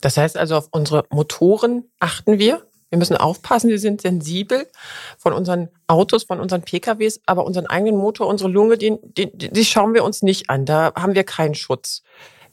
Das 0.01 0.17
heißt 0.17 0.37
also, 0.37 0.55
auf 0.55 0.67
unsere 0.71 1.05
Motoren 1.09 1.85
achten 1.99 2.39
wir. 2.39 2.65
Wir 2.89 2.97
müssen 2.97 3.17
aufpassen, 3.17 3.69
sie 3.69 3.77
sind 3.77 4.01
sensibel 4.01 4.67
von 5.17 5.33
unseren 5.33 5.69
Autos, 5.85 6.23
von 6.23 6.39
unseren 6.39 6.63
PKWs, 6.63 7.21
aber 7.27 7.45
unseren 7.45 7.67
eigenen 7.67 7.97
Motor, 7.97 8.27
unsere 8.27 8.49
Lunge, 8.49 8.77
die, 8.77 8.97
die, 9.03 9.29
die 9.31 9.65
schauen 9.65 9.93
wir 9.93 10.03
uns 10.03 10.23
nicht 10.23 10.49
an. 10.49 10.65
Da 10.65 10.93
haben 10.95 11.13
wir 11.13 11.23
keinen 11.23 11.53
Schutz. 11.53 12.01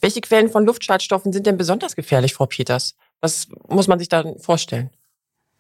Welche 0.01 0.21
Quellen 0.21 0.51
von 0.51 0.67
Luftschadstoffen 0.67 1.33
sind 1.33 1.47
denn 1.47 1.57
besonders 1.57 1.97
gefährlich, 1.97 2.35
Frau 2.35 2.45
Peters? 2.45 2.97
Was 3.23 3.49
muss 3.67 3.89
man 3.89 3.99
sich 3.99 4.11
da 4.11 4.25
vorstellen? 4.39 4.91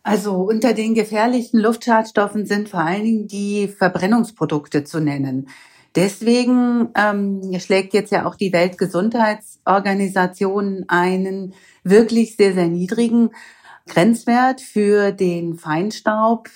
Also 0.02 0.34
unter 0.34 0.74
den 0.74 0.94
gefährlichen 0.94 1.58
Luftschadstoffen 1.58 2.46
sind 2.46 2.68
vor 2.68 2.80
allen 2.80 3.02
Dingen 3.02 3.28
die 3.28 3.66
Verbrennungsprodukte 3.66 4.84
zu 4.84 5.00
nennen. 5.00 5.48
Deswegen 5.96 6.90
ähm, 6.94 7.58
schlägt 7.58 7.92
jetzt 7.94 8.12
ja 8.12 8.26
auch 8.26 8.36
die 8.36 8.52
Weltgesundheitsorganisation 8.52 10.84
einen 10.88 11.54
wirklich 11.88 12.36
sehr, 12.36 12.54
sehr 12.54 12.68
niedrigen 12.68 13.30
Grenzwert 13.86 14.60
für 14.60 15.12
den 15.12 15.56
Feinstaub, 15.56 16.48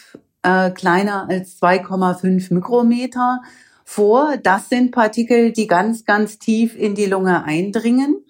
äh, 0.42 0.70
kleiner 0.70 1.28
als 1.28 1.60
2,5 1.60 2.52
Mikrometer 2.52 3.40
vor. 3.84 4.36
Das 4.42 4.68
sind 4.68 4.90
Partikel, 4.90 5.52
die 5.52 5.66
ganz, 5.66 6.04
ganz 6.04 6.38
tief 6.38 6.76
in 6.76 6.94
die 6.94 7.06
Lunge 7.06 7.44
eindringen 7.44 8.24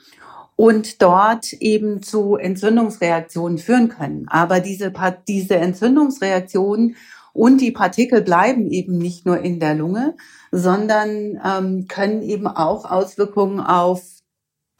und 0.56 1.00
dort 1.00 1.54
eben 1.54 2.02
zu 2.02 2.36
Entzündungsreaktionen 2.36 3.56
führen 3.56 3.88
können. 3.88 4.26
Aber 4.28 4.60
diese, 4.60 4.92
diese 5.26 5.56
Entzündungsreaktionen 5.56 6.96
und 7.32 7.60
die 7.60 7.70
Partikel 7.70 8.20
bleiben 8.20 8.70
eben 8.70 8.98
nicht 8.98 9.24
nur 9.24 9.38
in 9.38 9.60
der 9.60 9.74
Lunge, 9.74 10.16
sondern 10.50 11.40
ähm, 11.42 11.86
können 11.88 12.22
eben 12.22 12.46
auch 12.46 12.84
Auswirkungen 12.84 13.60
auf 13.60 14.02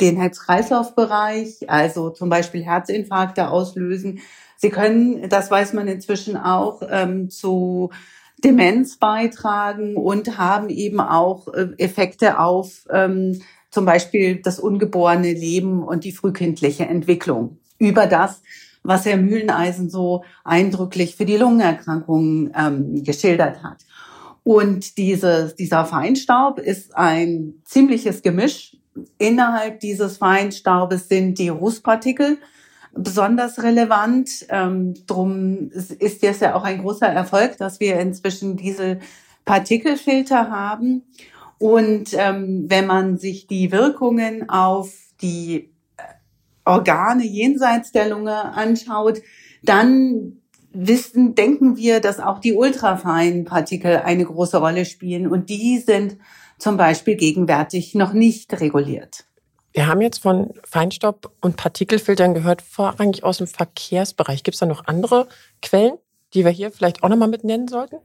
den 0.01 0.17
Herz-Kreislauf-Bereich, 0.17 1.71
also 1.71 2.11
zum 2.11 2.29
Beispiel 2.29 2.65
Herzinfarkte 2.65 3.51
auslösen. 3.51 4.21
Sie 4.57 4.71
können, 4.71 5.29
das 5.29 5.51
weiß 5.51 5.73
man 5.73 5.89
inzwischen 5.89 6.37
auch, 6.37 6.83
ähm, 6.91 7.31
zu 7.31 7.91
Demenz 8.45 8.97
beitragen 8.97 9.97
und 9.97 10.39
haben 10.39 10.69
eben 10.71 11.01
auch 11.01 11.49
äh, 11.49 11.69
Effekte 11.79 12.39
auf 12.39 12.87
ähm, 12.91 13.41
zum 13.71 13.85
Beispiel 13.85 14.37
das 14.37 14.59
ungeborene 14.59 15.33
Leben 15.33 15.83
und 15.83 16.05
die 16.05 16.13
frühkindliche 16.13 16.87
Entwicklung. 16.87 17.59
Über 17.79 18.07
das, 18.07 18.43
was 18.83 19.05
Herr 19.05 19.17
Mühleneisen 19.17 19.91
so 19.91 20.25
eindrücklich 20.45 21.17
für 21.17 21.25
die 21.25 21.37
Lungenerkrankungen 21.37 22.53
ähm, 22.57 23.05
geschildert 23.05 23.63
hat. 23.63 23.85
Und 24.43 24.97
dieses, 24.97 25.55
dieser 25.55 25.85
Feinstaub 25.85 26.59
ist 26.59 26.97
ein 26.97 27.55
ziemliches 27.65 28.23
Gemisch. 28.23 28.77
Innerhalb 29.19 29.81
dieses 29.81 30.19
Feinstaubes 30.19 31.09
sind 31.09 31.39
die 31.39 31.49
Rußpartikel, 31.49 32.39
besonders 32.93 33.63
relevant. 33.63 34.47
Ähm, 34.49 34.95
drum 35.07 35.71
ist 35.71 36.23
jetzt 36.23 36.43
ja 36.43 36.55
auch 36.55 36.65
ein 36.65 36.81
großer 36.81 37.07
Erfolg, 37.07 37.57
dass 37.57 37.81
wir 37.81 38.01
inzwischen 38.01 38.57
diese 38.57 38.99
Partikelfilter 39.45 40.51
haben. 40.51 41.05
Und 41.59 42.15
ähm, 42.15 42.65
wenn 42.69 42.87
man 42.87 43.19
sich 43.19 43.47
die 43.47 43.71
Wirkungen 43.71 44.49
auf 44.49 44.93
die 45.21 45.71
Organe 46.65 47.25
jenseits 47.25 47.93
der 47.93 48.09
Lunge 48.09 48.53
anschaut, 48.55 49.21
dann 49.63 50.41
wissen, 50.73 51.35
denken 51.35 51.77
wir, 51.77 52.01
dass 52.01 52.21
auch 52.21 52.39
die 52.39 52.55
ultrafeinen 52.55 53.45
Partikel 53.45 53.99
eine 53.99 54.25
große 54.25 54.59
Rolle 54.59 54.85
spielen. 54.85 55.27
Und 55.27 55.51
die 55.51 55.79
sind 55.79 56.17
zum 56.61 56.77
Beispiel 56.77 57.17
gegenwärtig 57.17 57.95
noch 57.95 58.13
nicht 58.13 58.61
reguliert. 58.61 59.25
Wir 59.73 59.87
haben 59.87 60.01
jetzt 60.01 60.19
von 60.19 60.53
Feinstaub 60.65 61.33
und 61.41 61.57
Partikelfiltern 61.57 62.35
gehört, 62.35 62.61
vorrangig 62.61 63.23
aus 63.23 63.39
dem 63.39 63.47
Verkehrsbereich. 63.47 64.43
Gibt 64.43 64.57
es 64.57 64.61
da 64.61 64.67
noch 64.67 64.87
andere 64.87 65.29
Quellen, 65.63 65.95
die 66.35 66.45
wir 66.45 66.51
hier 66.51 66.73
vielleicht 66.73 67.03
auch 67.03 67.09
nochmal 67.09 67.29
mit 67.29 67.45
nennen 67.45 67.69
sollten? 67.69 67.97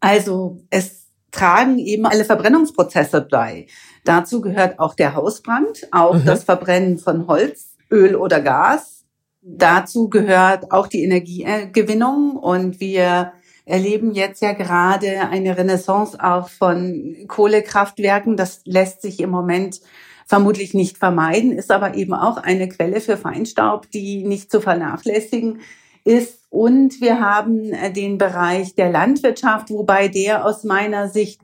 Also 0.00 0.58
es 0.70 1.06
tragen 1.30 1.78
eben 1.78 2.06
alle 2.06 2.24
Verbrennungsprozesse 2.24 3.22
bei. 3.22 3.66
Dazu 4.04 4.40
gehört 4.40 4.78
auch 4.78 4.94
der 4.94 5.14
Hausbrand, 5.14 5.86
auch 5.90 6.14
mhm. 6.14 6.24
das 6.24 6.44
Verbrennen 6.44 6.98
von 6.98 7.26
Holz, 7.26 7.76
Öl 7.90 8.16
oder 8.16 8.40
Gas. 8.40 9.04
Dazu 9.42 10.08
gehört 10.08 10.72
auch 10.72 10.86
die 10.86 11.02
Energiegewinnung 11.02 12.36
und 12.36 12.80
wir 12.80 13.32
erleben 13.64 14.12
jetzt 14.12 14.42
ja 14.42 14.52
gerade 14.52 15.20
eine 15.30 15.56
Renaissance 15.56 16.18
auch 16.22 16.48
von 16.48 17.16
Kohlekraftwerken. 17.28 18.36
Das 18.36 18.62
lässt 18.64 19.02
sich 19.02 19.20
im 19.20 19.30
Moment 19.30 19.80
vermutlich 20.26 20.74
nicht 20.74 20.98
vermeiden, 20.98 21.52
ist 21.52 21.70
aber 21.70 21.94
eben 21.94 22.14
auch 22.14 22.38
eine 22.38 22.68
Quelle 22.68 23.00
für 23.00 23.16
Feinstaub, 23.16 23.90
die 23.90 24.24
nicht 24.24 24.50
zu 24.50 24.60
vernachlässigen 24.60 25.60
ist. 26.04 26.40
Und 26.50 27.00
wir 27.00 27.20
haben 27.20 27.72
äh, 27.72 27.92
den 27.92 28.18
Bereich 28.18 28.74
der 28.74 28.90
Landwirtschaft, 28.90 29.70
wobei 29.70 30.08
der 30.08 30.44
aus 30.44 30.64
meiner 30.64 31.08
Sicht 31.08 31.40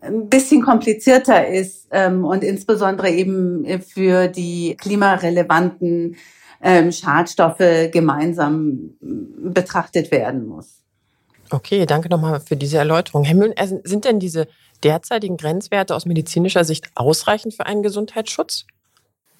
ein 0.00 0.28
bisschen 0.28 0.62
komplizierter 0.62 1.46
ist 1.46 1.86
ähm, 1.92 2.24
und 2.24 2.42
insbesondere 2.42 3.10
eben 3.10 3.80
für 3.80 4.28
die 4.28 4.76
klimarelevanten 4.80 6.16
ähm, 6.60 6.92
Schadstoffe 6.92 7.90
gemeinsam 7.92 8.94
betrachtet 9.00 10.10
werden 10.10 10.46
muss. 10.46 10.81
Okay, 11.52 11.84
danke 11.84 12.08
nochmal 12.08 12.40
für 12.40 12.56
diese 12.56 12.78
Erläuterung. 12.78 13.24
Herr 13.24 13.34
Mühlen, 13.34 13.52
sind 13.84 14.06
denn 14.06 14.18
diese 14.18 14.48
derzeitigen 14.82 15.36
Grenzwerte 15.36 15.94
aus 15.94 16.06
medizinischer 16.06 16.64
Sicht 16.64 16.90
ausreichend 16.94 17.54
für 17.54 17.66
einen 17.66 17.82
Gesundheitsschutz? 17.82 18.66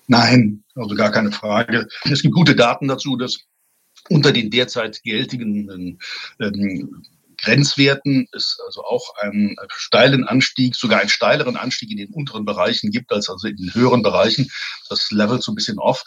Nein, 0.09 0.63
also 0.75 0.95
gar 0.95 1.11
keine 1.11 1.33
Frage. 1.33 1.89
Es 2.05 2.21
gibt 2.21 2.35
gute 2.35 2.55
Daten 2.55 2.87
dazu, 2.87 3.17
dass 3.17 3.39
unter 4.11 4.31
den 4.31 4.51
derzeit 4.51 5.03
geltenden 5.03 5.99
ähm, 6.39 7.03
Grenzwerten 7.43 8.29
es 8.33 8.59
also 8.67 8.83
auch 8.85 9.15
einen 9.21 9.57
steilen 9.75 10.25
Anstieg, 10.25 10.77
sogar 10.77 11.01
einen 11.01 11.09
steileren 11.09 11.57
Anstieg 11.57 11.91
in 11.91 11.97
den 11.97 12.11
unteren 12.11 12.45
Bereichen 12.45 12.91
gibt 12.91 13.13
als 13.13 13.29
also 13.29 13.49
in 13.49 13.57
den 13.57 13.75
höheren 13.75 14.03
Bereichen. 14.03 14.51
Das 14.89 15.11
levelt 15.11 15.43
so 15.43 15.53
ein 15.53 15.57
bisschen 15.57 15.79
auf. 15.79 16.05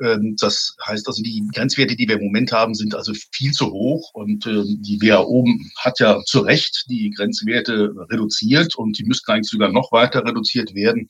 Ähm, 0.00 0.36
das 0.38 0.76
heißt 0.86 1.06
also, 1.08 1.22
die 1.22 1.46
Grenzwerte, 1.52 1.96
die 1.96 2.08
wir 2.08 2.16
im 2.16 2.24
Moment 2.24 2.52
haben, 2.52 2.74
sind 2.74 2.94
also 2.94 3.12
viel 3.32 3.52
zu 3.52 3.72
hoch 3.72 4.12
und 4.14 4.46
ähm, 4.46 4.78
die 4.80 5.00
WHO 5.02 5.46
hat 5.76 5.98
ja 5.98 6.22
zu 6.24 6.40
Recht 6.40 6.84
die 6.88 7.10
Grenzwerte 7.10 7.92
reduziert 8.10 8.76
und 8.76 8.98
die 8.98 9.04
müssten 9.04 9.32
eigentlich 9.32 9.50
sogar 9.50 9.70
noch 9.70 9.92
weiter 9.92 10.24
reduziert 10.24 10.74
werden. 10.74 11.08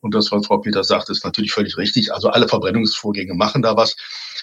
Und 0.00 0.14
das, 0.14 0.32
was 0.32 0.46
Frau 0.46 0.58
Peter 0.58 0.82
sagt, 0.84 1.08
ist 1.10 1.24
natürlich 1.24 1.52
völlig 1.52 1.76
richtig. 1.76 2.12
Also 2.12 2.28
alle 2.28 2.48
Verbrennungsvorgänge 2.48 3.34
machen 3.34 3.62
da 3.62 3.76
was. 3.76 3.96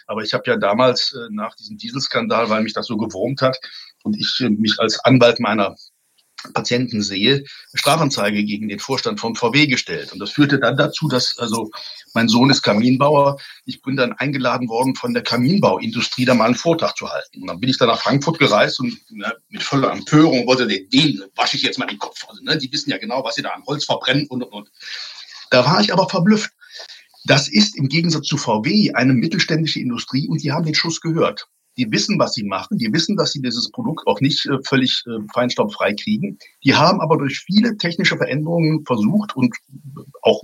Aber 0.07 0.23
ich 0.23 0.33
habe 0.33 0.43
ja 0.47 0.57
damals 0.57 1.13
äh, 1.13 1.27
nach 1.29 1.55
diesem 1.55 1.77
Dieselskandal, 1.77 2.49
weil 2.49 2.63
mich 2.63 2.73
das 2.73 2.87
so 2.87 2.97
gewurmt 2.97 3.41
hat, 3.41 3.59
und 4.03 4.17
ich 4.17 4.39
mich 4.57 4.79
als 4.79 4.99
Anwalt 4.99 5.39
meiner 5.39 5.75
Patienten 6.53 7.01
sehe, 7.01 7.43
Strafanzeige 7.73 8.43
gegen 8.43 8.67
den 8.67 8.79
Vorstand 8.79 9.19
vom 9.19 9.35
VW 9.35 9.67
gestellt. 9.67 10.11
Und 10.11 10.19
das 10.19 10.31
führte 10.31 10.59
dann 10.59 10.75
dazu, 10.75 11.07
dass 11.07 11.37
also 11.37 11.69
mein 12.13 12.27
Sohn 12.27 12.49
ist 12.49 12.61
Kaminbauer. 12.63 13.37
Ich 13.65 13.81
bin 13.81 13.95
dann 13.95 14.13
eingeladen 14.13 14.67
worden 14.67 14.95
von 14.95 15.13
der 15.13 15.23
Kaminbauindustrie, 15.23 16.25
da 16.25 16.33
mal 16.33 16.45
einen 16.45 16.55
Vortrag 16.55 16.97
zu 16.97 17.09
halten. 17.09 17.41
Und 17.41 17.47
dann 17.47 17.59
bin 17.59 17.69
ich 17.69 17.77
dann 17.77 17.87
nach 17.87 18.01
Frankfurt 18.01 18.39
gereist 18.39 18.79
und 18.79 18.97
ne, 19.11 19.33
mit 19.49 19.63
voller 19.63 19.91
Empörung 19.91 20.47
wollte 20.47 20.67
den, 20.67 20.89
den 20.89 21.23
wasche 21.35 21.57
ich 21.57 21.63
jetzt 21.63 21.77
mal 21.77 21.87
den 21.87 21.99
Kopf. 21.99 22.25
Also, 22.27 22.43
ne, 22.43 22.57
die 22.57 22.71
wissen 22.71 22.89
ja 22.89 22.97
genau, 22.97 23.23
was 23.23 23.35
sie 23.35 23.43
da 23.43 23.49
an 23.49 23.65
Holz 23.65 23.85
verbrennen 23.85 24.27
und, 24.27 24.43
und, 24.43 24.51
und. 24.51 24.71
Da 25.51 25.65
war 25.65 25.81
ich 25.81 25.93
aber 25.93 26.09
verblüfft. 26.09 26.51
Das 27.25 27.47
ist 27.47 27.77
im 27.77 27.87
Gegensatz 27.87 28.25
zu 28.25 28.37
VW 28.37 28.93
eine 28.93 29.13
mittelständische 29.13 29.79
Industrie 29.79 30.27
und 30.27 30.41
die 30.41 30.51
haben 30.51 30.65
den 30.65 30.73
Schuss 30.73 31.01
gehört. 31.01 31.47
Die 31.81 31.91
wissen, 31.91 32.19
was 32.19 32.33
sie 32.33 32.43
machen. 32.43 32.77
Die 32.77 32.93
wissen, 32.93 33.17
dass 33.17 33.31
sie 33.31 33.41
dieses 33.41 33.71
Produkt 33.71 34.05
auch 34.05 34.21
nicht 34.21 34.45
äh, 34.45 34.57
völlig 34.67 35.03
äh, 35.07 35.17
feinstaubfrei 35.33 35.93
kriegen. 35.93 36.37
Die 36.63 36.75
haben 36.75 37.01
aber 37.01 37.17
durch 37.17 37.39
viele 37.39 37.75
technische 37.77 38.17
Veränderungen 38.17 38.85
versucht 38.85 39.35
und 39.35 39.55
auch 40.21 40.41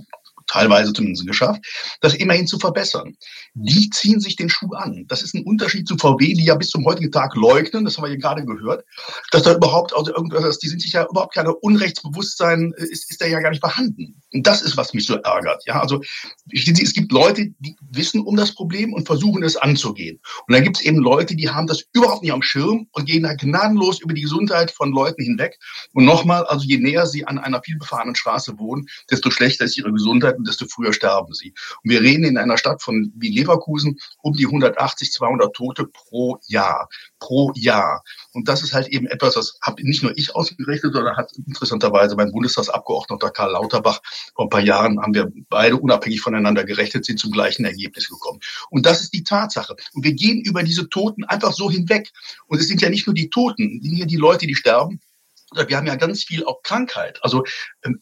teilweise 0.48 0.92
zumindest 0.92 1.26
geschafft, 1.26 1.62
das 2.00 2.14
immerhin 2.14 2.46
zu 2.46 2.58
verbessern. 2.58 3.16
Die 3.54 3.88
ziehen 3.90 4.18
sich 4.18 4.34
den 4.34 4.48
Schuh 4.48 4.72
an. 4.74 5.04
Das 5.06 5.22
ist 5.22 5.34
ein 5.34 5.44
Unterschied 5.44 5.86
zu 5.86 5.96
VW, 5.96 6.34
die 6.34 6.44
ja 6.44 6.56
bis 6.56 6.70
zum 6.70 6.84
heutigen 6.84 7.12
Tag 7.12 7.36
leugnen, 7.36 7.84
das 7.84 7.96
haben 7.96 8.04
wir 8.04 8.08
hier 8.08 8.18
gerade 8.18 8.44
gehört, 8.44 8.84
dass 9.30 9.42
da 9.42 9.54
überhaupt, 9.54 9.94
also 9.94 10.12
irgendwas, 10.12 10.58
die 10.58 10.68
sind 10.68 10.82
sich 10.82 10.94
ja 10.94 11.06
überhaupt 11.08 11.34
keine 11.34 11.54
Unrechtsbewusstsein, 11.54 12.72
äh, 12.76 12.84
ist, 12.84 13.10
ist 13.10 13.20
da 13.20 13.26
ja 13.26 13.40
gar 13.40 13.50
nicht 13.50 13.60
vorhanden. 13.60 14.20
Und 14.32 14.46
das 14.46 14.60
ist, 14.60 14.76
was 14.76 14.92
mich 14.92 15.06
so 15.06 15.16
ärgert. 15.16 15.62
Ja, 15.66 15.80
also 15.80 16.02
es 16.52 16.92
gibt 16.92 17.12
Leute, 17.12 17.48
die 17.58 17.76
wissen 17.90 18.20
um 18.20 18.36
das 18.36 18.54
Problem 18.54 18.92
und 18.92 19.06
versuchen 19.06 19.42
es 19.42 19.56
anzugehen. 19.56 20.20
Und 20.46 20.54
dann 20.54 20.62
gibt 20.62 20.76
es 20.76 20.84
eben 20.84 20.98
Leute, 20.98 21.34
die 21.34 21.48
haben 21.48 21.66
das 21.66 21.84
überhaupt 21.94 22.22
nicht 22.22 22.32
am 22.32 22.42
Schirm 22.42 22.88
und 22.92 23.06
gehen 23.06 23.22
da 23.22 23.32
gnadenlos 23.32 24.00
über 24.00 24.12
die 24.12 24.22
Gesundheit 24.22 24.70
von 24.70 24.92
Leuten 24.92 25.22
hinweg. 25.22 25.58
Und 25.94 26.04
nochmal, 26.04 26.44
also 26.44 26.66
je 26.66 26.76
näher 26.76 27.06
sie 27.06 27.26
an 27.26 27.38
einer 27.38 27.62
vielbefahrenen 27.62 28.14
Straße 28.14 28.58
wohnen, 28.58 28.86
desto 29.10 29.30
schlechter 29.30 29.64
ist 29.64 29.78
ihre 29.78 29.92
Gesundheit 29.92 30.36
und 30.36 30.46
desto 30.46 30.66
früher 30.66 30.92
sterben 30.92 31.32
sie. 31.32 31.54
Und 31.82 31.90
wir 31.90 32.02
reden 32.02 32.24
in 32.24 32.36
einer 32.36 32.58
Stadt 32.58 32.82
von 32.82 33.10
wie 33.16 33.30
Leverkusen 33.30 33.98
um 34.22 34.34
die 34.34 34.44
180, 34.44 35.10
200 35.12 35.54
Tote 35.54 35.86
pro 35.86 36.38
Jahr. 36.46 36.88
Pro 37.18 37.52
Jahr. 37.54 38.02
Und 38.32 38.48
das 38.48 38.62
ist 38.62 38.74
halt 38.74 38.88
eben 38.88 39.06
etwas, 39.06 39.34
das 39.34 39.58
habe 39.62 39.82
nicht 39.82 40.02
nur 40.02 40.16
ich 40.18 40.34
ausgerechnet, 40.36 40.92
sondern 40.92 41.16
hat 41.16 41.32
interessanterweise 41.46 42.14
mein 42.14 42.30
Bundestagsabgeordneter 42.30 43.30
Karl 43.30 43.52
Lauterbach 43.52 44.00
vor 44.34 44.46
ein 44.46 44.50
paar 44.50 44.60
Jahren 44.60 45.00
haben 45.00 45.14
wir 45.14 45.30
beide 45.48 45.76
unabhängig 45.76 46.20
voneinander 46.20 46.64
gerechnet, 46.64 47.04
sind 47.04 47.18
zum 47.18 47.30
gleichen 47.30 47.64
Ergebnis 47.64 48.08
gekommen. 48.08 48.40
Und 48.70 48.86
das 48.86 49.00
ist 49.00 49.12
die 49.12 49.24
Tatsache. 49.24 49.76
Und 49.94 50.04
wir 50.04 50.12
gehen 50.12 50.42
über 50.42 50.62
diese 50.62 50.88
Toten 50.88 51.24
einfach 51.24 51.52
so 51.52 51.70
hinweg. 51.70 52.10
Und 52.46 52.60
es 52.60 52.68
sind 52.68 52.82
ja 52.82 52.88
nicht 52.88 53.06
nur 53.06 53.14
die 53.14 53.30
Toten, 53.30 53.80
sind 53.82 53.96
ja 53.96 54.06
die 54.06 54.16
Leute, 54.16 54.46
die 54.46 54.54
sterben, 54.54 55.00
wir 55.54 55.76
haben 55.76 55.86
ja 55.86 55.96
ganz 55.96 56.24
viel 56.24 56.44
auch 56.44 56.62
Krankheit. 56.62 57.18
Also 57.22 57.44
ähm, 57.84 58.00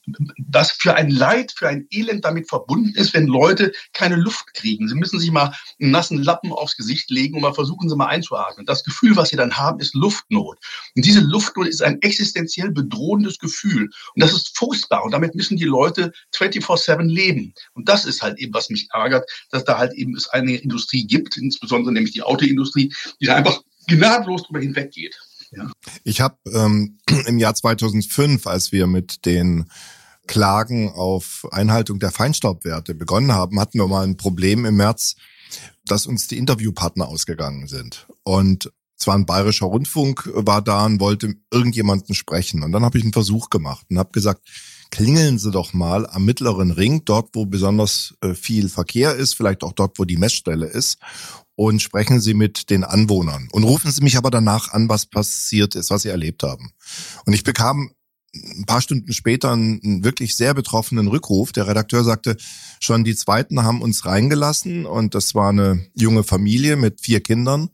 was 0.48 0.72
für 0.72 0.94
ein 0.94 1.10
Leid, 1.10 1.52
für 1.52 1.68
ein 1.68 1.86
Elend 1.90 2.24
damit 2.24 2.48
verbunden 2.48 2.92
ist, 2.96 3.14
wenn 3.14 3.26
Leute 3.26 3.72
keine 3.92 4.16
Luft 4.16 4.54
kriegen. 4.54 4.88
Sie 4.88 4.94
müssen 4.94 5.20
sich 5.20 5.30
mal 5.30 5.54
einen 5.80 5.90
nassen 5.90 6.22
Lappen 6.22 6.52
aufs 6.52 6.76
Gesicht 6.76 7.10
legen 7.10 7.36
und 7.36 7.42
mal 7.42 7.54
versuchen, 7.54 7.88
sie 7.88 7.96
mal 7.96 8.06
einzuatmen. 8.06 8.66
Das 8.66 8.84
Gefühl, 8.84 9.16
was 9.16 9.28
sie 9.28 9.36
dann 9.36 9.56
haben, 9.56 9.80
ist 9.80 9.94
Luftnot. 9.94 10.58
Und 10.94 11.04
diese 11.04 11.20
Luftnot 11.20 11.68
ist 11.68 11.82
ein 11.82 12.00
existenziell 12.02 12.70
bedrohendes 12.70 13.38
Gefühl. 13.38 13.90
Und 14.14 14.22
das 14.22 14.32
ist 14.32 14.56
furchtbar. 14.56 15.04
Und 15.04 15.12
damit 15.12 15.34
müssen 15.34 15.56
die 15.56 15.64
Leute 15.64 16.12
24-7 16.34 17.02
leben. 17.02 17.54
Und 17.74 17.88
das 17.88 18.04
ist 18.04 18.22
halt 18.22 18.38
eben, 18.38 18.54
was 18.54 18.70
mich 18.70 18.88
ärgert, 18.92 19.30
dass 19.50 19.64
da 19.64 19.78
halt 19.78 19.92
eben 19.94 20.16
es 20.16 20.28
eine 20.28 20.56
Industrie 20.56 21.06
gibt, 21.06 21.36
insbesondere 21.36 21.92
nämlich 21.92 22.12
die 22.12 22.22
Autoindustrie, 22.22 22.92
die 23.20 23.26
da 23.26 23.36
einfach 23.36 23.62
gnadlos 23.86 24.42
drüber 24.44 24.60
hinweggeht. 24.60 25.16
Ja. 25.52 25.70
Ich 26.04 26.20
habe 26.20 26.36
ähm, 26.52 26.98
im 27.26 27.38
Jahr 27.38 27.54
2005, 27.54 28.46
als 28.46 28.72
wir 28.72 28.86
mit 28.86 29.26
den 29.26 29.66
Klagen 30.26 30.90
auf 30.90 31.46
Einhaltung 31.52 31.98
der 32.00 32.10
Feinstaubwerte 32.10 32.94
begonnen 32.94 33.32
haben, 33.32 33.60
hatten 33.60 33.78
wir 33.78 33.86
mal 33.86 34.04
ein 34.04 34.16
Problem 34.16 34.64
im 34.64 34.76
März, 34.76 35.14
dass 35.84 36.06
uns 36.06 36.26
die 36.26 36.38
Interviewpartner 36.38 37.06
ausgegangen 37.06 37.68
sind. 37.68 38.08
Und 38.24 38.72
zwar 38.96 39.14
ein 39.14 39.26
bayerischer 39.26 39.66
Rundfunk 39.66 40.28
war 40.32 40.62
da 40.62 40.84
und 40.86 41.00
wollte 41.00 41.34
irgendjemanden 41.52 42.14
sprechen. 42.14 42.62
Und 42.62 42.72
dann 42.72 42.84
habe 42.84 42.98
ich 42.98 43.04
einen 43.04 43.12
Versuch 43.12 43.50
gemacht 43.50 43.86
und 43.90 43.98
habe 43.98 44.10
gesagt, 44.10 44.48
klingeln 44.90 45.38
Sie 45.38 45.50
doch 45.50 45.72
mal 45.74 46.08
am 46.08 46.24
mittleren 46.24 46.70
Ring, 46.70 47.04
dort 47.04 47.30
wo 47.34 47.46
besonders 47.46 48.14
äh, 48.20 48.34
viel 48.34 48.68
Verkehr 48.68 49.14
ist, 49.14 49.34
vielleicht 49.34 49.62
auch 49.62 49.72
dort, 49.72 49.98
wo 49.98 50.04
die 50.04 50.16
Messstelle 50.16 50.66
ist 50.66 50.98
und 51.56 51.82
sprechen 51.82 52.20
Sie 52.20 52.34
mit 52.34 52.70
den 52.70 52.84
Anwohnern 52.84 53.48
und 53.52 53.64
rufen 53.64 53.90
Sie 53.90 54.02
mich 54.02 54.16
aber 54.16 54.30
danach 54.30 54.72
an, 54.72 54.88
was 54.88 55.06
passiert 55.06 55.75
ist, 55.75 55.90
was 55.90 56.02
Sie 56.02 56.10
erlebt 56.10 56.42
haben. 56.42 56.72
Und 57.25 57.32
ich 57.32 57.42
bekam 57.42 57.90
ein 58.34 58.66
paar 58.66 58.82
Stunden 58.82 59.12
später 59.12 59.52
einen 59.52 60.04
wirklich 60.04 60.36
sehr 60.36 60.54
betroffenen 60.54 61.08
Rückruf. 61.08 61.52
Der 61.52 61.66
Redakteur 61.66 62.04
sagte, 62.04 62.36
schon 62.80 63.02
die 63.02 63.16
Zweiten 63.16 63.62
haben 63.62 63.80
uns 63.80 64.04
reingelassen 64.04 64.84
und 64.84 65.14
das 65.14 65.34
war 65.34 65.50
eine 65.50 65.86
junge 65.94 66.22
Familie 66.22 66.76
mit 66.76 67.00
vier 67.00 67.22
Kindern. 67.22 67.70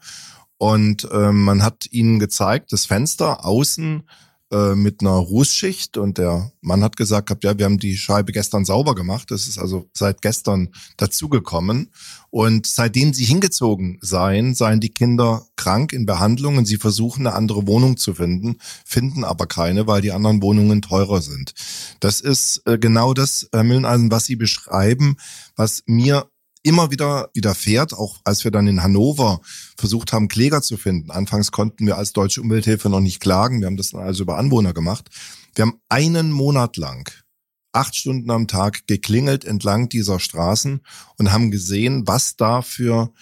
Und 0.58 1.08
äh, 1.10 1.32
man 1.32 1.64
hat 1.64 1.86
ihnen 1.90 2.20
gezeigt, 2.20 2.72
das 2.72 2.86
Fenster 2.86 3.44
außen 3.44 4.04
äh, 4.52 4.74
mit 4.74 5.00
einer 5.00 5.12
Rußschicht 5.12 5.96
und 5.96 6.18
der 6.18 6.52
Mann 6.60 6.84
hat 6.84 6.96
gesagt 6.96 7.28
gehabt, 7.28 7.42
ja, 7.42 7.56
wir 7.56 7.64
haben 7.64 7.78
die 7.78 7.96
Scheibe 7.96 8.32
gestern 8.32 8.64
sauber 8.66 8.94
gemacht. 8.94 9.30
Das 9.30 9.48
ist 9.48 9.58
also 9.58 9.88
seit 9.94 10.20
gestern 10.20 10.68
dazugekommen. 10.98 11.90
Und 12.28 12.66
seitdem 12.66 13.14
sie 13.14 13.24
hingezogen 13.24 13.98
seien, 14.02 14.54
seien 14.54 14.80
die 14.80 14.90
Kinder 14.90 15.46
krank 15.56 15.92
in 15.92 16.06
Behandlung 16.06 16.58
und 16.58 16.66
sie 16.66 16.76
versuchen 16.76 17.26
eine 17.26 17.34
andere 17.34 17.66
Wohnung 17.66 17.96
zu 17.96 18.14
finden, 18.14 18.58
finden 18.84 19.24
aber 19.24 19.46
keine, 19.46 19.86
weil 19.86 20.02
die 20.02 20.12
anderen 20.12 20.42
Wohnungen 20.42 20.82
teurer 20.82 21.22
sind. 21.22 21.54
Das 22.00 22.20
ist 22.20 22.62
äh, 22.66 22.78
genau 22.78 23.14
das, 23.14 23.48
Herr 23.52 23.64
Mülleneisen, 23.64 24.10
was 24.10 24.26
Sie 24.26 24.36
beschreiben, 24.36 25.16
was 25.56 25.82
mir 25.86 26.26
immer 26.62 26.90
wieder 26.90 27.28
widerfährt, 27.34 27.92
auch 27.92 28.20
als 28.24 28.44
wir 28.44 28.50
dann 28.50 28.66
in 28.66 28.82
Hannover 28.82 29.40
versucht 29.76 30.12
haben, 30.12 30.28
Kläger 30.28 30.62
zu 30.62 30.76
finden. 30.76 31.10
Anfangs 31.10 31.50
konnten 31.50 31.86
wir 31.86 31.96
als 31.96 32.12
Deutsche 32.12 32.40
Umwelthilfe 32.40 32.88
noch 32.88 33.00
nicht 33.00 33.20
klagen. 33.20 33.60
Wir 33.60 33.66
haben 33.66 33.76
das 33.76 33.90
dann 33.90 34.02
also 34.02 34.22
über 34.22 34.38
Anwohner 34.38 34.72
gemacht. 34.72 35.08
Wir 35.54 35.66
haben 35.66 35.80
einen 35.88 36.30
Monat 36.30 36.76
lang 36.76 37.10
acht 37.72 37.96
Stunden 37.96 38.30
am 38.30 38.48
Tag 38.48 38.86
geklingelt 38.86 39.44
entlang 39.44 39.88
dieser 39.88 40.20
Straßen 40.20 40.82
und 41.16 41.32
haben 41.32 41.50
gesehen, 41.50 42.06
was 42.06 42.36
da 42.36 42.62
für 42.62 43.12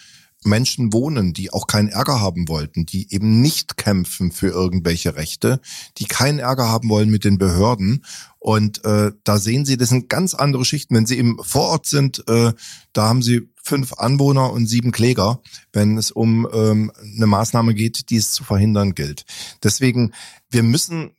Menschen 0.44 0.92
wohnen, 0.92 1.34
die 1.34 1.52
auch 1.52 1.66
keinen 1.66 1.88
Ärger 1.88 2.20
haben 2.20 2.48
wollten, 2.48 2.86
die 2.86 3.12
eben 3.12 3.42
nicht 3.42 3.76
kämpfen 3.76 4.32
für 4.32 4.48
irgendwelche 4.48 5.16
Rechte, 5.16 5.60
die 5.98 6.06
keinen 6.06 6.38
Ärger 6.38 6.68
haben 6.68 6.88
wollen 6.88 7.10
mit 7.10 7.24
den 7.24 7.38
Behörden. 7.38 8.04
Und 8.38 8.84
äh, 8.84 9.12
da 9.24 9.38
sehen 9.38 9.66
Sie, 9.66 9.76
das 9.76 9.90
sind 9.90 10.08
ganz 10.08 10.34
andere 10.34 10.64
Schichten. 10.64 10.94
Wenn 10.94 11.06
Sie 11.06 11.18
im 11.18 11.38
Vorort 11.42 11.86
sind, 11.86 12.26
äh, 12.28 12.52
da 12.92 13.08
haben 13.08 13.22
Sie 13.22 13.50
fünf 13.62 13.92
Anwohner 13.94 14.52
und 14.52 14.66
sieben 14.66 14.92
Kläger, 14.92 15.40
wenn 15.72 15.98
es 15.98 16.10
um 16.10 16.48
ähm, 16.52 16.90
eine 17.00 17.26
Maßnahme 17.26 17.74
geht, 17.74 18.08
die 18.08 18.16
es 18.16 18.32
zu 18.32 18.42
verhindern 18.42 18.94
gilt. 18.94 19.26
Deswegen, 19.62 20.12
wir 20.50 20.62
müssen 20.62 21.10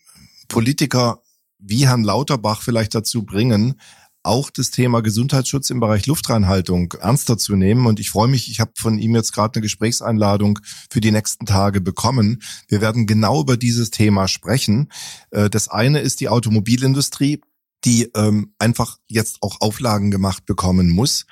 Politiker 0.47 1.21
wie 1.59 1.87
Herrn 1.87 2.03
Lauterbach 2.03 2.63
vielleicht 2.63 2.95
dazu 2.95 3.23
bringen, 3.23 3.75
auch 4.23 4.49
das 4.49 4.71
Thema 4.71 5.01
Gesundheitsschutz 5.01 5.69
im 5.69 5.79
Bereich 5.79 6.05
Luftreinhaltung 6.07 6.93
ernster 6.99 7.37
zu 7.37 7.55
nehmen. 7.55 7.85
Und 7.87 7.99
ich 7.99 8.09
freue 8.11 8.27
mich, 8.27 8.49
ich 8.49 8.59
habe 8.59 8.71
von 8.77 8.99
ihm 8.99 9.15
jetzt 9.15 9.33
gerade 9.33 9.55
eine 9.55 9.61
Gesprächseinladung 9.63 10.59
für 10.89 11.01
die 11.01 11.11
nächsten 11.11 11.45
Tage 11.45 11.81
bekommen. 11.81 12.41
Wir 12.67 12.81
werden 12.81 13.07
genau 13.07 13.41
über 13.41 13.57
dieses 13.57 13.91
Thema 13.91 14.27
sprechen. 14.27 14.91
Äh, 15.31 15.49
das 15.49 15.67
eine 15.67 15.99
ist 15.99 16.19
die 16.19 16.29
Automobilindustrie 16.29 17.41
die 17.83 18.11
ähm, 18.15 18.53
einfach 18.59 18.97
jetzt 19.07 19.37
auch 19.41 19.59
Auflagen 19.59 20.11
gemacht 20.11 20.45
bekommen 20.45 20.89
muss. 20.89 21.25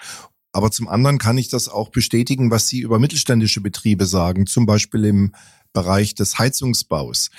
Aber 0.51 0.71
zum 0.71 0.87
anderen 0.87 1.19
kann 1.19 1.37
ich 1.37 1.49
das 1.49 1.69
auch 1.69 1.89
bestätigen, 1.89 2.49
was 2.49 2.67
Sie 2.67 2.79
über 2.79 2.97
mittelständische 2.97 3.61
Betriebe 3.61 4.05
sagen, 4.05 4.47
zum 4.47 4.65
Beispiel 4.65 5.05
im 5.05 5.35
Bereich 5.73 6.15
des 6.15 6.39
Heizungsbaus. 6.39 7.29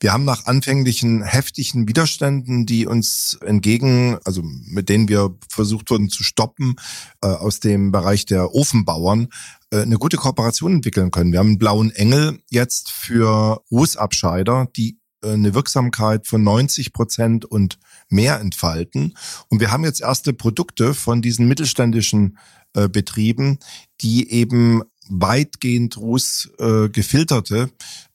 Wir 0.00 0.12
haben 0.12 0.24
nach 0.24 0.46
anfänglichen 0.46 1.22
heftigen 1.22 1.88
Widerständen, 1.88 2.66
die 2.66 2.86
uns 2.86 3.38
entgegen, 3.44 4.18
also 4.24 4.42
mit 4.42 4.88
denen 4.88 5.08
wir 5.08 5.36
versucht 5.48 5.90
wurden 5.90 6.08
zu 6.08 6.24
stoppen, 6.24 6.76
äh, 7.22 7.28
aus 7.28 7.60
dem 7.60 7.92
Bereich 7.92 8.26
der 8.26 8.54
Ofenbauern, 8.54 9.28
äh, 9.70 9.82
eine 9.82 9.98
gute 9.98 10.16
Kooperation 10.16 10.74
entwickeln 10.74 11.10
können. 11.10 11.32
Wir 11.32 11.38
haben 11.38 11.48
einen 11.48 11.58
blauen 11.58 11.90
Engel 11.90 12.40
jetzt 12.50 12.90
für 12.90 13.62
Rußabscheider, 13.70 14.68
die 14.76 14.98
äh, 15.22 15.32
eine 15.32 15.54
Wirksamkeit 15.54 16.26
von 16.26 16.42
90 16.42 16.92
Prozent 16.92 17.44
und 17.44 17.78
mehr 18.08 18.40
entfalten. 18.40 19.14
Und 19.48 19.60
wir 19.60 19.70
haben 19.70 19.84
jetzt 19.84 20.00
erste 20.00 20.32
Produkte 20.32 20.94
von 20.94 21.22
diesen 21.22 21.48
mittelständischen 21.48 22.38
äh, 22.74 22.88
Betrieben, 22.88 23.58
die 24.00 24.30
eben 24.30 24.82
weitgehend 25.08 25.96
Ruß 25.96 26.50
äh, 26.58 26.88
gefilterte, 26.88 27.70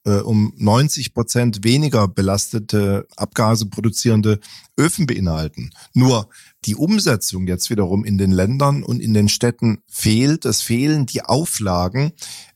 äh, 0.06 0.18
um 0.18 0.54
90 0.58 1.14
Prozent 1.14 1.64
weniger 1.64 2.08
belastete 2.08 3.08
Abgase 3.16 3.68
produzierende 3.68 4.40
Öfen 4.78 5.06
beinhalten. 5.06 5.72
Nur 5.94 6.30
die 6.66 6.76
Umsetzung 6.76 7.48
jetzt 7.48 7.70
wiederum 7.70 8.06
in 8.06 8.18
den 8.18 8.32
Ländern 8.32 8.84
und 8.84 9.00
in 9.00 9.14
den 9.14 9.30
Städten 9.30 9.80
fehlt. 9.88 10.46
Es 10.46 10.62
fehlen 10.62 11.06
die 11.06 11.24
Auflagen 11.24 12.14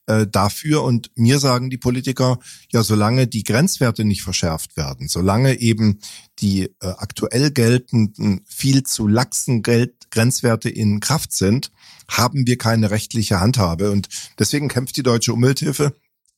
äh, 0.08 0.28
dafür. 0.28 0.84
Und 0.84 1.12
mir 1.16 1.40
sagen 1.40 1.70
die 1.70 1.78
Politiker, 1.78 2.40
ja, 2.72 2.84
solange 2.84 3.28
die 3.28 3.44
Grenzwerte 3.44 4.06
nicht 4.06 4.22
verschärft 4.22 4.78
werden, 4.78 5.08
solange 5.08 5.60
eben 5.60 6.00
die 6.40 6.64
äh, 6.64 6.70
aktuell 6.82 7.52
geltenden 7.52 8.42
viel 8.46 8.84
zu 8.84 9.08
laxen 9.08 9.64
Geld 9.64 10.12
Grenzwerte 10.12 10.70
in 10.70 11.00
Kraft 11.00 11.34
sind, 11.34 11.72
haben 12.08 12.48
wir 12.48 12.58
keine 12.58 12.92
rechtliche 12.92 13.40
Handhabe. 13.40 13.92
Und 13.92 14.08
deswegen 14.40 14.68
kämpft 14.68 14.98
die 14.98 15.04
Deutsche 15.04 15.34
Umwelthilfe 15.34 15.94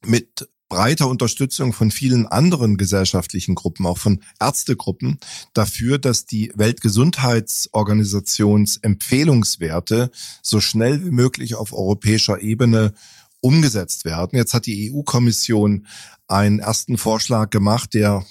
mit 0.05 0.47
breiter 0.69 1.07
Unterstützung 1.07 1.73
von 1.73 1.91
vielen 1.91 2.25
anderen 2.27 2.77
gesellschaftlichen 2.77 3.55
Gruppen, 3.55 3.85
auch 3.85 3.97
von 3.97 4.21
Ärztegruppen, 4.39 5.19
dafür, 5.53 5.97
dass 5.97 6.25
die 6.25 6.51
Weltgesundheitsorganisations 6.55 8.77
Empfehlungswerte 8.77 10.11
so 10.41 10.59
schnell 10.59 11.05
wie 11.05 11.11
möglich 11.11 11.55
auf 11.55 11.71
europäischer 11.73 12.41
Ebene 12.41 12.93
umgesetzt 13.39 14.03
werden. 14.03 14.37
Jetzt 14.37 14.53
hat 14.53 14.65
die 14.65 14.91
EU-Kommission 14.91 15.87
einen 16.27 16.59
ersten 16.59 16.97
Vorschlag 16.97 17.49
gemacht, 17.49 17.93
der 17.93 18.25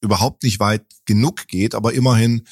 überhaupt 0.00 0.42
nicht 0.42 0.60
weit 0.60 0.84
genug 1.06 1.48
geht, 1.48 1.74
aber 1.74 1.94
immerhin 1.94 2.42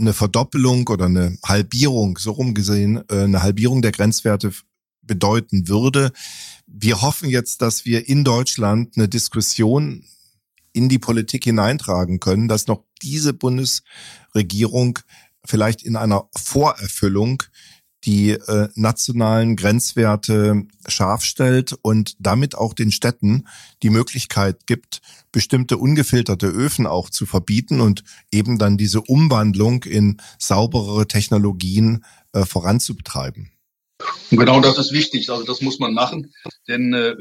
eine 0.00 0.12
Verdoppelung 0.12 0.88
oder 0.88 1.06
eine 1.06 1.38
Halbierung, 1.44 2.18
so 2.18 2.32
rumgesehen, 2.32 3.02
äh, 3.08 3.24
eine 3.24 3.42
Halbierung 3.42 3.82
der 3.82 3.92
Grenzwerte 3.92 4.52
bedeuten 5.02 5.68
würde. 5.68 6.12
Wir 6.66 7.02
hoffen 7.02 7.28
jetzt, 7.28 7.62
dass 7.62 7.84
wir 7.84 8.08
in 8.08 8.24
Deutschland 8.24 8.96
eine 8.96 9.08
Diskussion 9.08 10.04
in 10.72 10.88
die 10.88 10.98
Politik 10.98 11.44
hineintragen 11.44 12.20
können, 12.20 12.48
dass 12.48 12.66
noch 12.66 12.84
diese 13.02 13.32
Bundesregierung 13.32 14.98
vielleicht 15.44 15.82
in 15.82 15.96
einer 15.96 16.28
Vorerfüllung 16.36 17.42
die 18.04 18.30
äh, 18.30 18.68
nationalen 18.74 19.56
Grenzwerte 19.56 20.64
scharf 20.86 21.22
stellt 21.22 21.74
und 21.82 22.16
damit 22.18 22.54
auch 22.54 22.72
den 22.72 22.92
Städten 22.92 23.46
die 23.82 23.90
Möglichkeit 23.90 24.66
gibt, 24.66 25.02
bestimmte 25.32 25.76
ungefilterte 25.76 26.46
Öfen 26.46 26.86
auch 26.86 27.10
zu 27.10 27.26
verbieten 27.26 27.80
und 27.80 28.02
eben 28.32 28.58
dann 28.58 28.78
diese 28.78 29.02
Umwandlung 29.02 29.84
in 29.84 30.16
sauberere 30.38 31.06
Technologien 31.06 32.04
äh, 32.32 32.44
voranzubetreiben. 32.44 33.50
Und 34.30 34.38
genau 34.38 34.60
das 34.60 34.78
ist 34.78 34.92
wichtig. 34.92 35.30
Also 35.30 35.44
das 35.44 35.60
muss 35.60 35.78
man 35.78 35.92
machen, 35.94 36.32
denn 36.68 36.92
äh, 36.94 37.14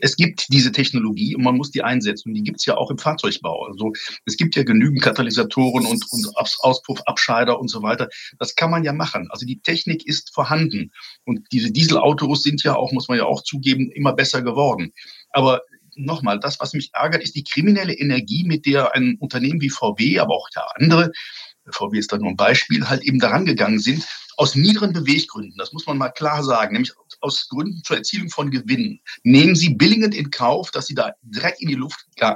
es 0.00 0.16
gibt 0.16 0.46
diese 0.52 0.72
Technologie 0.72 1.36
und 1.36 1.42
man 1.42 1.56
muss 1.56 1.70
die 1.70 1.82
einsetzen. 1.82 2.30
Und 2.30 2.34
die 2.34 2.42
gibt 2.42 2.60
es 2.60 2.66
ja 2.66 2.76
auch 2.76 2.90
im 2.90 2.98
Fahrzeugbau. 2.98 3.66
Also 3.66 3.92
es 4.24 4.36
gibt 4.36 4.56
ja 4.56 4.62
genügend 4.62 5.02
Katalysatoren 5.02 5.86
und, 5.86 6.04
und 6.10 6.28
Auspuffabscheider 6.36 7.58
und 7.58 7.68
so 7.68 7.82
weiter. 7.82 8.08
Das 8.38 8.54
kann 8.54 8.70
man 8.70 8.84
ja 8.84 8.92
machen. 8.92 9.28
Also 9.30 9.46
die 9.46 9.60
Technik 9.60 10.06
ist 10.06 10.34
vorhanden. 10.34 10.92
Und 11.24 11.40
diese 11.52 11.70
Dieselautos 11.70 12.42
sind 12.42 12.62
ja 12.62 12.74
auch, 12.74 12.92
muss 12.92 13.08
man 13.08 13.18
ja 13.18 13.24
auch 13.24 13.42
zugeben, 13.42 13.90
immer 13.90 14.12
besser 14.14 14.42
geworden. 14.42 14.92
Aber 15.30 15.62
nochmal, 15.94 16.38
das, 16.40 16.60
was 16.60 16.72
mich 16.72 16.90
ärgert, 16.92 17.22
ist 17.22 17.34
die 17.34 17.44
kriminelle 17.44 17.94
Energie, 17.94 18.44
mit 18.44 18.66
der 18.66 18.94
ein 18.94 19.16
Unternehmen 19.18 19.60
wie 19.60 19.70
VW, 19.70 20.18
aber 20.18 20.34
auch 20.34 20.48
ja 20.54 20.66
andere, 20.74 21.10
VW 21.70 21.98
ist 21.98 22.12
da 22.12 22.18
nur 22.18 22.28
ein 22.28 22.36
Beispiel, 22.36 22.88
halt 22.88 23.02
eben 23.02 23.18
daran 23.18 23.44
gegangen 23.44 23.78
sind, 23.78 24.06
aus 24.36 24.54
niederen 24.54 24.92
Beweggründen, 24.92 25.56
das 25.58 25.72
muss 25.72 25.86
man 25.86 25.98
mal 25.98 26.10
klar 26.10 26.42
sagen, 26.44 26.74
nämlich 26.74 26.92
aus 27.20 27.48
Gründen 27.48 27.82
zur 27.84 27.96
Erzielung 27.96 28.28
von 28.28 28.50
Gewinnen, 28.50 29.00
nehmen 29.22 29.56
sie 29.56 29.70
billigend 29.70 30.14
in 30.14 30.30
Kauf, 30.30 30.70
dass 30.70 30.86
sie 30.86 30.94
da 30.94 31.12
Dreck 31.22 31.56
in 31.58 31.68
die 31.68 31.74
Luft 31.74 32.06
äh, 32.16 32.34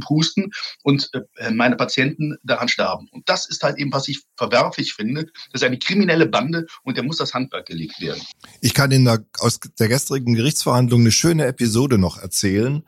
pusten 0.00 0.50
und 0.82 1.10
äh, 1.36 1.50
meine 1.50 1.76
Patienten 1.76 2.36
daran 2.44 2.68
sterben. 2.68 3.08
Und 3.10 3.28
das 3.28 3.48
ist 3.48 3.62
halt 3.62 3.78
eben, 3.78 3.92
was 3.92 4.08
ich 4.08 4.20
verwerflich 4.36 4.94
finde. 4.94 5.26
Das 5.52 5.62
ist 5.62 5.64
eine 5.64 5.78
kriminelle 5.78 6.26
Bande 6.26 6.66
und 6.84 6.96
der 6.96 7.04
muss 7.04 7.18
das 7.18 7.34
Handwerk 7.34 7.66
gelegt 7.66 8.00
werden. 8.00 8.22
Ich 8.60 8.74
kann 8.74 8.90
Ihnen 8.92 9.04
da 9.04 9.18
aus 9.38 9.58
der 9.78 9.88
gestrigen 9.88 10.34
Gerichtsverhandlung 10.34 11.00
eine 11.00 11.12
schöne 11.12 11.46
Episode 11.46 11.98
noch 11.98 12.18
erzählen. 12.18 12.84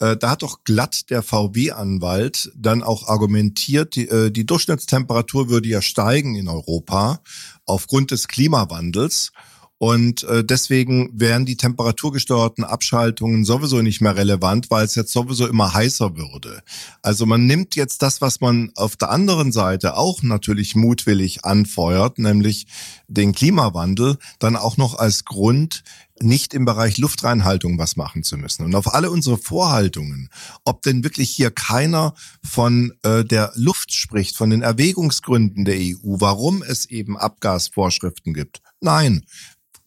Äh, 0.00 0.16
da 0.16 0.30
hat 0.30 0.42
doch 0.42 0.64
glatt 0.64 1.10
der 1.10 1.22
VW-Anwalt 1.22 2.52
dann 2.54 2.82
auch 2.82 3.08
argumentiert, 3.08 3.96
die, 3.96 4.08
äh, 4.08 4.30
die 4.30 4.46
Durchschnittstemperatur 4.46 5.48
würde 5.48 5.68
ja 5.68 5.82
steigen 5.82 6.34
in 6.36 6.48
Europa 6.48 7.20
aufgrund 7.66 8.10
des 8.10 8.28
Klimawandels. 8.28 9.32
Und 9.78 10.24
äh, 10.24 10.44
deswegen 10.44 11.08
wären 11.12 11.46
die 11.46 11.56
temperaturgesteuerten 11.56 12.64
Abschaltungen 12.64 13.44
sowieso 13.44 13.80
nicht 13.80 14.00
mehr 14.00 14.16
relevant, 14.16 14.70
weil 14.70 14.84
es 14.84 14.96
jetzt 14.96 15.12
sowieso 15.12 15.46
immer 15.46 15.72
heißer 15.72 16.16
würde. 16.16 16.62
Also 17.00 17.26
man 17.26 17.46
nimmt 17.46 17.76
jetzt 17.76 18.02
das, 18.02 18.20
was 18.20 18.40
man 18.40 18.72
auf 18.74 18.96
der 18.96 19.10
anderen 19.10 19.52
Seite 19.52 19.96
auch 19.96 20.22
natürlich 20.22 20.74
mutwillig 20.74 21.44
anfeuert, 21.44 22.18
nämlich 22.18 22.66
den 23.06 23.32
Klimawandel, 23.32 24.18
dann 24.40 24.56
auch 24.56 24.76
noch 24.76 24.98
als 24.98 25.24
Grund, 25.24 25.84
nicht 26.20 26.54
im 26.54 26.64
Bereich 26.64 26.98
Luftreinhaltung 26.98 27.78
was 27.78 27.96
machen 27.96 28.24
zu 28.24 28.36
müssen. 28.36 28.64
Und 28.64 28.74
auf 28.74 28.92
alle 28.92 29.10
unsere 29.10 29.38
Vorhaltungen, 29.38 30.28
ob 30.64 30.82
denn 30.82 31.04
wirklich 31.04 31.30
hier 31.30 31.52
keiner 31.52 32.14
von 32.42 32.92
äh, 33.04 33.24
der 33.24 33.52
Luft 33.54 33.94
spricht, 33.94 34.36
von 34.36 34.50
den 34.50 34.62
Erwägungsgründen 34.62 35.64
der 35.64 35.76
EU, 35.76 36.16
warum 36.18 36.64
es 36.64 36.86
eben 36.86 37.16
Abgasvorschriften 37.16 38.34
gibt. 38.34 38.60
Nein, 38.80 39.24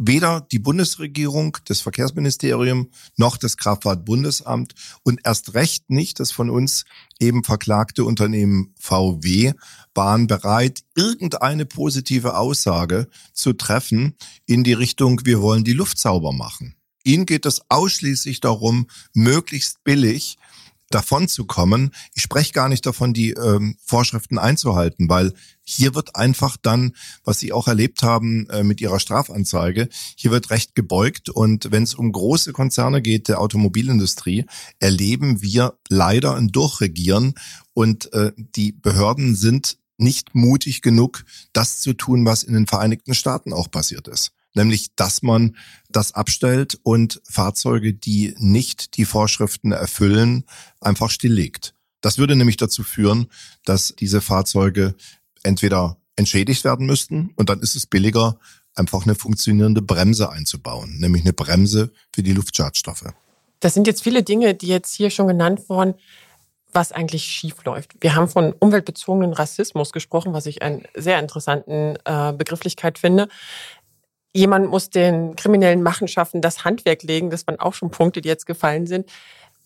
weder 0.04 0.42
die 0.52 0.58
Bundesregierung, 0.58 1.58
das 1.66 1.82
Verkehrsministerium 1.82 2.90
noch 3.18 3.38
das 3.38 3.56
Kraftfahrtbundesamt 3.58 4.74
und 5.04 5.22
erst 5.24 5.54
recht 5.54 5.90
nicht 5.90 6.20
das 6.20 6.32
von 6.32 6.50
uns 6.50 6.86
eben 7.20 7.44
verklagte 7.44 8.04
Unternehmen 8.04 8.74
VW 8.80 9.54
waren 9.94 10.26
bereit, 10.26 10.82
irgendeine 10.96 11.66
positive 11.66 12.36
Aussage 12.36 13.08
zu 13.34 13.54
treffen 13.54 14.16
in 14.48 14.64
die 14.64 14.74
Richtung, 14.74 15.22
wir 15.24 15.42
wollen 15.42 15.64
die 15.64 15.74
Luft 15.74 16.00
sauber 16.00 16.34
machen. 16.34 16.76
Ihnen 17.04 17.26
geht 17.26 17.46
es 17.46 17.62
ausschließlich 17.70 18.42
darum, 18.42 18.88
möglichst 19.14 19.84
billig 19.84 20.38
davon 20.94 21.28
zu 21.28 21.46
kommen. 21.46 21.92
Ich 22.14 22.22
spreche 22.22 22.54
gar 22.54 22.70
nicht 22.70 22.86
davon, 22.86 23.14
die 23.14 23.32
ähm, 23.32 23.76
Vorschriften 23.84 24.38
einzuhalten, 24.38 25.10
weil 25.10 25.34
hier 25.64 25.96
wird 25.96 26.16
einfach 26.16 26.58
dann, 26.58 26.94
was 27.24 27.40
Sie 27.40 27.54
auch 27.54 27.68
erlebt 27.68 28.04
haben 28.04 28.50
äh, 28.50 28.64
mit 28.64 28.82
Ihrer 28.82 29.00
Strafanzeige, 29.00 29.90
hier 30.16 30.32
wird 30.32 30.50
recht 30.50 30.76
gebeugt. 30.76 31.30
Und 31.30 31.72
wenn 31.72 31.84
es 31.84 31.96
um 31.96 32.12
große 32.12 32.54
Konzerne 32.54 33.02
geht, 33.02 33.28
der 33.28 33.40
Automobilindustrie, 33.40 34.46
erleben 34.80 35.42
wir 35.42 35.78
leider 35.90 36.36
ein 36.36 36.50
Durchregieren. 36.50 37.36
Und 37.74 38.12
äh, 38.14 38.32
die 38.38 38.72
Behörden 38.72 39.36
sind 39.36 39.78
nicht 39.98 40.36
mutig 40.36 40.82
genug, 40.82 41.26
das 41.54 41.80
zu 41.80 41.94
tun, 41.94 42.26
was 42.26 42.44
in 42.44 42.54
den 42.54 42.68
Vereinigten 42.68 43.14
Staaten 43.14 43.54
auch 43.54 43.70
passiert 43.70 44.08
ist 44.08 44.32
nämlich 44.54 44.96
dass 44.96 45.22
man 45.22 45.56
das 45.90 46.14
abstellt 46.14 46.80
und 46.84 47.22
Fahrzeuge, 47.24 47.94
die 47.94 48.36
nicht 48.38 48.98
die 48.98 49.06
Vorschriften 49.06 49.72
erfüllen, 49.72 50.46
einfach 50.80 51.10
stilllegt. 51.10 51.74
Das 52.02 52.18
würde 52.18 52.36
nämlich 52.36 52.58
dazu 52.58 52.84
führen, 52.84 53.28
dass 53.66 53.94
diese 53.98 54.22
Fahrzeuge 54.22 54.96
entweder 55.44 55.98
entschädigt 56.16 56.64
werden 56.64 56.86
müssten 56.86 57.32
und 57.36 57.50
dann 57.50 57.62
ist 57.62 57.76
es 57.76 57.86
billiger, 57.86 58.40
einfach 58.76 59.04
eine 59.04 59.16
funktionierende 59.16 59.82
Bremse 59.82 60.32
einzubauen, 60.32 60.98
nämlich 61.00 61.24
eine 61.24 61.34
Bremse 61.34 61.92
für 62.14 62.24
die 62.24 62.34
Luftschadstoffe. 62.34 63.14
Das 63.60 63.74
sind 63.74 63.86
jetzt 63.86 64.02
viele 64.02 64.24
Dinge, 64.24 64.56
die 64.56 64.68
jetzt 64.68 64.94
hier 64.94 65.10
schon 65.10 65.28
genannt 65.28 65.70
wurden, 65.70 65.94
was 66.74 66.92
eigentlich 66.92 67.24
schief 67.24 67.64
läuft. 67.66 67.92
Wir 68.00 68.16
haben 68.16 68.30
von 68.30 68.54
umweltbezogenen 68.54 69.34
Rassismus 69.34 69.92
gesprochen, 69.92 70.34
was 70.34 70.46
ich 70.46 70.62
einen 70.62 70.84
sehr 70.96 71.20
interessanten 71.20 71.98
äh, 72.06 72.34
Begrifflichkeit 72.34 72.98
finde 72.98 73.28
jemand 74.34 74.70
muss 74.70 74.90
den 74.90 75.36
kriminellen 75.36 75.84
Machenschaften 75.84 76.42
das 76.42 76.64
Handwerk 76.64 77.04
legen. 77.04 77.30
Das 77.30 77.46
waren 77.48 77.60
auch 77.60 77.74
schon 77.74 77.92
Punkte, 77.92 78.22
die 78.22 78.30
jetzt 78.30 78.46
gefallen 78.46 78.88
sind. 78.88 79.10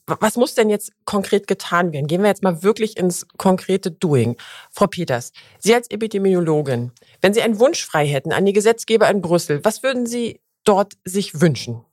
Was 0.07 0.37
muss 0.37 0.53
denn 0.53 0.69
jetzt 0.69 0.91
konkret 1.05 1.47
getan 1.47 1.91
werden? 1.91 2.05
Gehen 2.05 2.21
wir 2.21 2.29
jetzt 2.29 2.43
mal 2.43 2.61
wirklich 2.61 2.95
ins 2.97 3.27
konkrete 3.37 3.89
Doing. 3.89 4.37
Frau 4.69 4.85
Peters, 4.85 5.31
Sie 5.57 5.73
als 5.73 5.89
Epidemiologin, 5.89 6.91
wenn 7.21 7.33
Sie 7.33 7.41
einen 7.41 7.59
Wunsch 7.59 7.83
frei 7.83 8.05
hätten 8.05 8.31
an 8.31 8.45
die 8.45 8.53
Gesetzgeber 8.53 9.09
in 9.09 9.21
Brüssel, 9.21 9.65
was 9.65 9.81
würden 9.81 10.05
Sie 10.05 10.41
dort 10.63 10.93
sich 11.05 11.41
wünschen? 11.41 11.83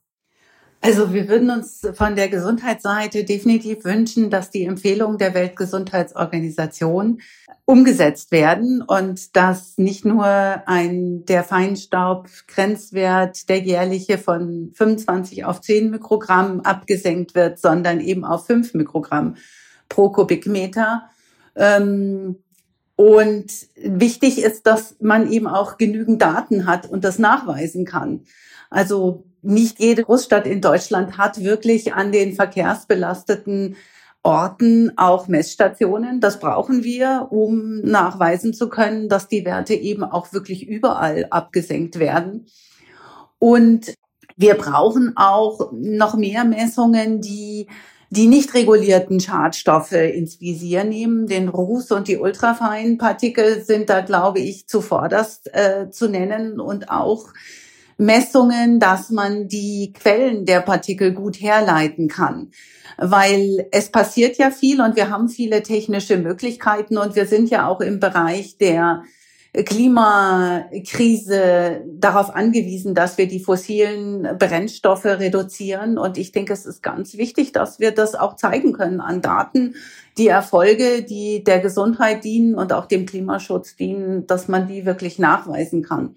Also 0.85 1.13
wir 1.13 1.29
würden 1.29 1.49
uns 1.49 1.87
von 1.93 2.17
der 2.17 2.27
Gesundheitsseite 2.27 3.23
definitiv 3.23 3.85
wünschen, 3.85 4.29
dass 4.29 4.49
die 4.49 4.65
Empfehlungen 4.65 5.17
der 5.17 5.33
Weltgesundheitsorganisation 5.33 7.21
umgesetzt 7.63 8.33
werden 8.33 8.81
und 8.81 9.33
dass 9.37 9.77
nicht 9.77 10.03
nur 10.03 10.25
ein 10.25 11.23
der 11.23 11.45
Feinstaubgrenzwert 11.45 13.47
der 13.47 13.59
jährliche 13.59 14.17
von 14.17 14.71
25 14.73 15.45
auf 15.45 15.61
10 15.61 15.89
Mikrogramm 15.89 16.59
abgesenkt 16.59 17.33
wird, 17.33 17.59
sondern 17.59 18.01
eben 18.01 18.25
auf 18.25 18.45
5 18.45 18.73
Mikrogramm 18.73 19.37
pro 19.87 20.09
Kubikmeter. 20.09 21.03
Ähm, 21.55 22.43
und 22.97 23.53
wichtig 23.77 24.43
ist, 24.43 24.67
dass 24.67 24.97
man 24.99 25.31
eben 25.31 25.47
auch 25.47 25.77
genügend 25.77 26.21
Daten 26.21 26.67
hat 26.67 26.89
und 26.89 27.05
das 27.05 27.19
nachweisen 27.19 27.85
kann. 27.85 28.25
Also 28.69 29.23
nicht 29.43 29.79
jede 29.79 30.03
Großstadt 30.03 30.47
in 30.47 30.61
Deutschland 30.61 31.17
hat 31.17 31.43
wirklich 31.43 31.93
an 31.93 32.11
den 32.11 32.33
verkehrsbelasteten 32.33 33.75
Orten 34.23 34.93
auch 34.97 35.27
Messstationen. 35.27 36.21
Das 36.21 36.39
brauchen 36.39 36.83
wir, 36.83 37.27
um 37.29 37.81
nachweisen 37.81 38.53
zu 38.53 38.69
können, 38.69 39.09
dass 39.09 39.27
die 39.27 39.45
Werte 39.45 39.73
eben 39.73 40.03
auch 40.03 40.31
wirklich 40.31 40.67
überall 40.67 41.27
abgesenkt 41.29 41.99
werden. 41.99 42.47
Und 43.37 43.93
wir 44.37 44.55
brauchen 44.55 45.13
auch 45.17 45.71
noch 45.73 46.15
mehr 46.15 46.45
Messungen, 46.45 47.21
die 47.21 47.67
die 48.13 48.27
nicht 48.27 48.53
regulierten 48.53 49.19
Schadstoffe 49.19 49.93
ins 49.93 50.39
Visier 50.39 50.83
nehmen. 50.83 51.25
Den 51.25 51.49
Ruß 51.49 51.91
und 51.91 52.07
die 52.07 52.17
ultrafeinen 52.17 52.99
Partikel 52.99 53.63
sind 53.63 53.89
da, 53.89 54.01
glaube 54.01 54.39
ich, 54.39 54.67
zuvorderst 54.67 55.51
äh, 55.51 55.89
zu 55.89 56.07
nennen 56.07 56.59
und 56.59 56.91
auch 56.91 57.29
Messungen, 57.97 58.79
dass 58.79 59.09
man 59.09 59.47
die 59.47 59.93
Quellen 59.93 60.45
der 60.45 60.61
Partikel 60.61 61.13
gut 61.13 61.41
herleiten 61.41 62.07
kann. 62.07 62.51
Weil 62.97 63.67
es 63.71 63.91
passiert 63.91 64.37
ja 64.37 64.51
viel 64.51 64.81
und 64.81 64.95
wir 64.95 65.09
haben 65.09 65.29
viele 65.29 65.63
technische 65.63 66.17
Möglichkeiten 66.17 66.97
und 66.97 67.15
wir 67.15 67.25
sind 67.25 67.49
ja 67.49 67.67
auch 67.67 67.81
im 67.81 67.99
Bereich 67.99 68.57
der 68.57 69.03
Klimakrise 69.53 70.81
darauf 71.85 72.33
angewiesen, 72.33 72.95
dass 72.95 73.19
wir 73.19 73.27
die 73.27 73.39
fossilen 73.39 74.27
Brennstoffe 74.39 75.05
reduzieren. 75.05 75.99
Und 75.99 76.17
ich 76.17 76.31
denke, 76.31 76.53
es 76.53 76.65
ist 76.65 76.81
ganz 76.81 77.17
wichtig, 77.17 77.51
dass 77.51 77.79
wir 77.79 77.91
das 77.91 78.15
auch 78.15 78.35
zeigen 78.35 78.73
können 78.73 78.99
an 78.99 79.21
Daten, 79.21 79.75
die 80.17 80.27
Erfolge, 80.27 81.03
die 81.03 81.43
der 81.43 81.59
Gesundheit 81.59 82.23
dienen 82.23 82.55
und 82.55 82.73
auch 82.73 82.87
dem 82.87 83.05
Klimaschutz 83.05 83.75
dienen, 83.75 84.25
dass 84.25 84.47
man 84.47 84.67
die 84.67 84.87
wirklich 84.87 85.19
nachweisen 85.19 85.83
kann. 85.83 86.15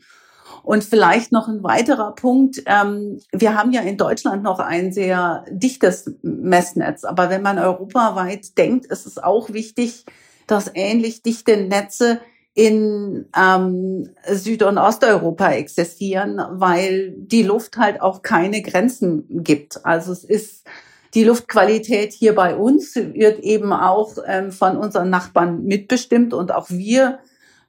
Und 0.66 0.82
vielleicht 0.82 1.30
noch 1.30 1.46
ein 1.46 1.62
weiterer 1.62 2.12
Punkt. 2.16 2.60
Ähm, 2.66 3.20
wir 3.30 3.54
haben 3.54 3.70
ja 3.70 3.82
in 3.82 3.96
Deutschland 3.96 4.42
noch 4.42 4.58
ein 4.58 4.92
sehr 4.92 5.44
dichtes 5.48 6.10
Messnetz. 6.22 7.04
Aber 7.04 7.30
wenn 7.30 7.40
man 7.40 7.60
europaweit 7.60 8.58
denkt, 8.58 8.86
ist 8.86 9.06
es 9.06 9.16
auch 9.16 9.52
wichtig, 9.52 10.04
dass 10.48 10.68
ähnlich 10.74 11.22
dichte 11.22 11.56
Netze 11.56 12.18
in 12.54 13.26
ähm, 13.38 14.10
Süd- 14.28 14.64
und 14.64 14.76
Osteuropa 14.76 15.52
existieren, 15.52 16.42
weil 16.50 17.14
die 17.16 17.44
Luft 17.44 17.76
halt 17.76 18.00
auch 18.00 18.22
keine 18.22 18.60
Grenzen 18.60 19.24
gibt. 19.44 19.86
Also 19.86 20.10
es 20.10 20.24
ist 20.24 20.66
die 21.14 21.22
Luftqualität 21.22 22.12
hier 22.12 22.34
bei 22.34 22.56
uns 22.56 22.96
wird 22.96 23.38
eben 23.38 23.72
auch 23.72 24.14
ähm, 24.26 24.50
von 24.50 24.76
unseren 24.76 25.10
Nachbarn 25.10 25.62
mitbestimmt 25.62 26.34
und 26.34 26.52
auch 26.52 26.70
wir 26.70 27.20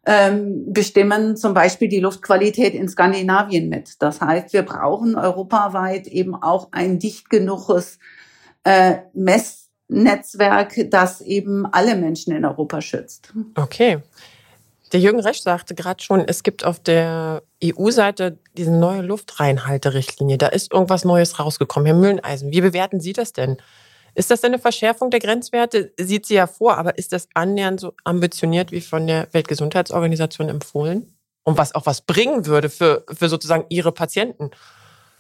ähm, 0.08 0.72
bestimmen 0.72 1.36
zum 1.36 1.54
Beispiel 1.54 1.90
die 1.90 2.00
Luftqualität 2.00 2.74
in 2.74 2.88
Skandinavien 2.88 3.68
mit. 3.68 4.02
Das 4.02 4.22
heißt, 4.22 4.54
wir 4.54 4.64
brauchen 4.64 5.18
europaweit 5.18 6.08
eben 6.08 6.34
auch 6.34 6.70
ein 6.72 6.98
dicht 6.98 7.30
genuges 7.30 8.00
äh, 8.64 9.00
Messnetzwerk, 9.14 10.90
das 10.90 11.20
eben 11.20 11.66
alle 11.66 11.96
Menschen 11.96 12.34
in 12.34 12.46
Europa 12.46 12.80
schützt. 12.80 13.34
Okay. 13.56 14.00
Der 14.94 15.02
Jürgen 15.02 15.20
Resch 15.20 15.42
sagte 15.42 15.76
gerade 15.76 16.02
schon, 16.02 16.22
es 16.22 16.44
gibt 16.44 16.64
auf 16.64 16.80
der 16.80 17.44
EU-Seite 17.62 18.40
diese 18.56 18.72
neue 18.72 19.02
Luftreinhalterichtlinie. 19.02 20.38
Da 20.38 20.48
ist 20.48 20.72
irgendwas 20.72 21.04
Neues 21.04 21.38
rausgekommen. 21.38 21.86
Herr 21.86 21.96
Mühleneisen, 21.96 22.52
wie 22.52 22.62
bewerten 22.62 23.02
Sie 23.02 23.12
das 23.12 23.34
denn? 23.34 23.58
Ist 24.18 24.32
das 24.32 24.44
eine 24.44 24.58
Verschärfung 24.58 25.12
der 25.12 25.20
Grenzwerte? 25.20 25.94
Sieht 26.00 26.26
sie 26.26 26.34
ja 26.34 26.48
vor, 26.48 26.76
aber 26.80 26.98
ist 26.98 27.14
das 27.14 27.28
annähernd 27.36 27.80
so 27.80 27.94
ambitioniert 28.04 28.72
wie 28.72 28.82
von 28.82 29.06
der 29.06 29.28
Weltgesundheitsorganisation 29.32 30.50
empfohlen? 30.50 31.14
Und 31.44 31.60
was 31.60 31.76
auch 31.76 31.86
was 31.86 32.02
bringen 32.02 32.48
würde 32.48 32.70
für, 32.70 33.06
für 33.14 33.30
sozusagen 33.30 33.66
ihre 33.70 33.92
Patienten? 33.92 34.50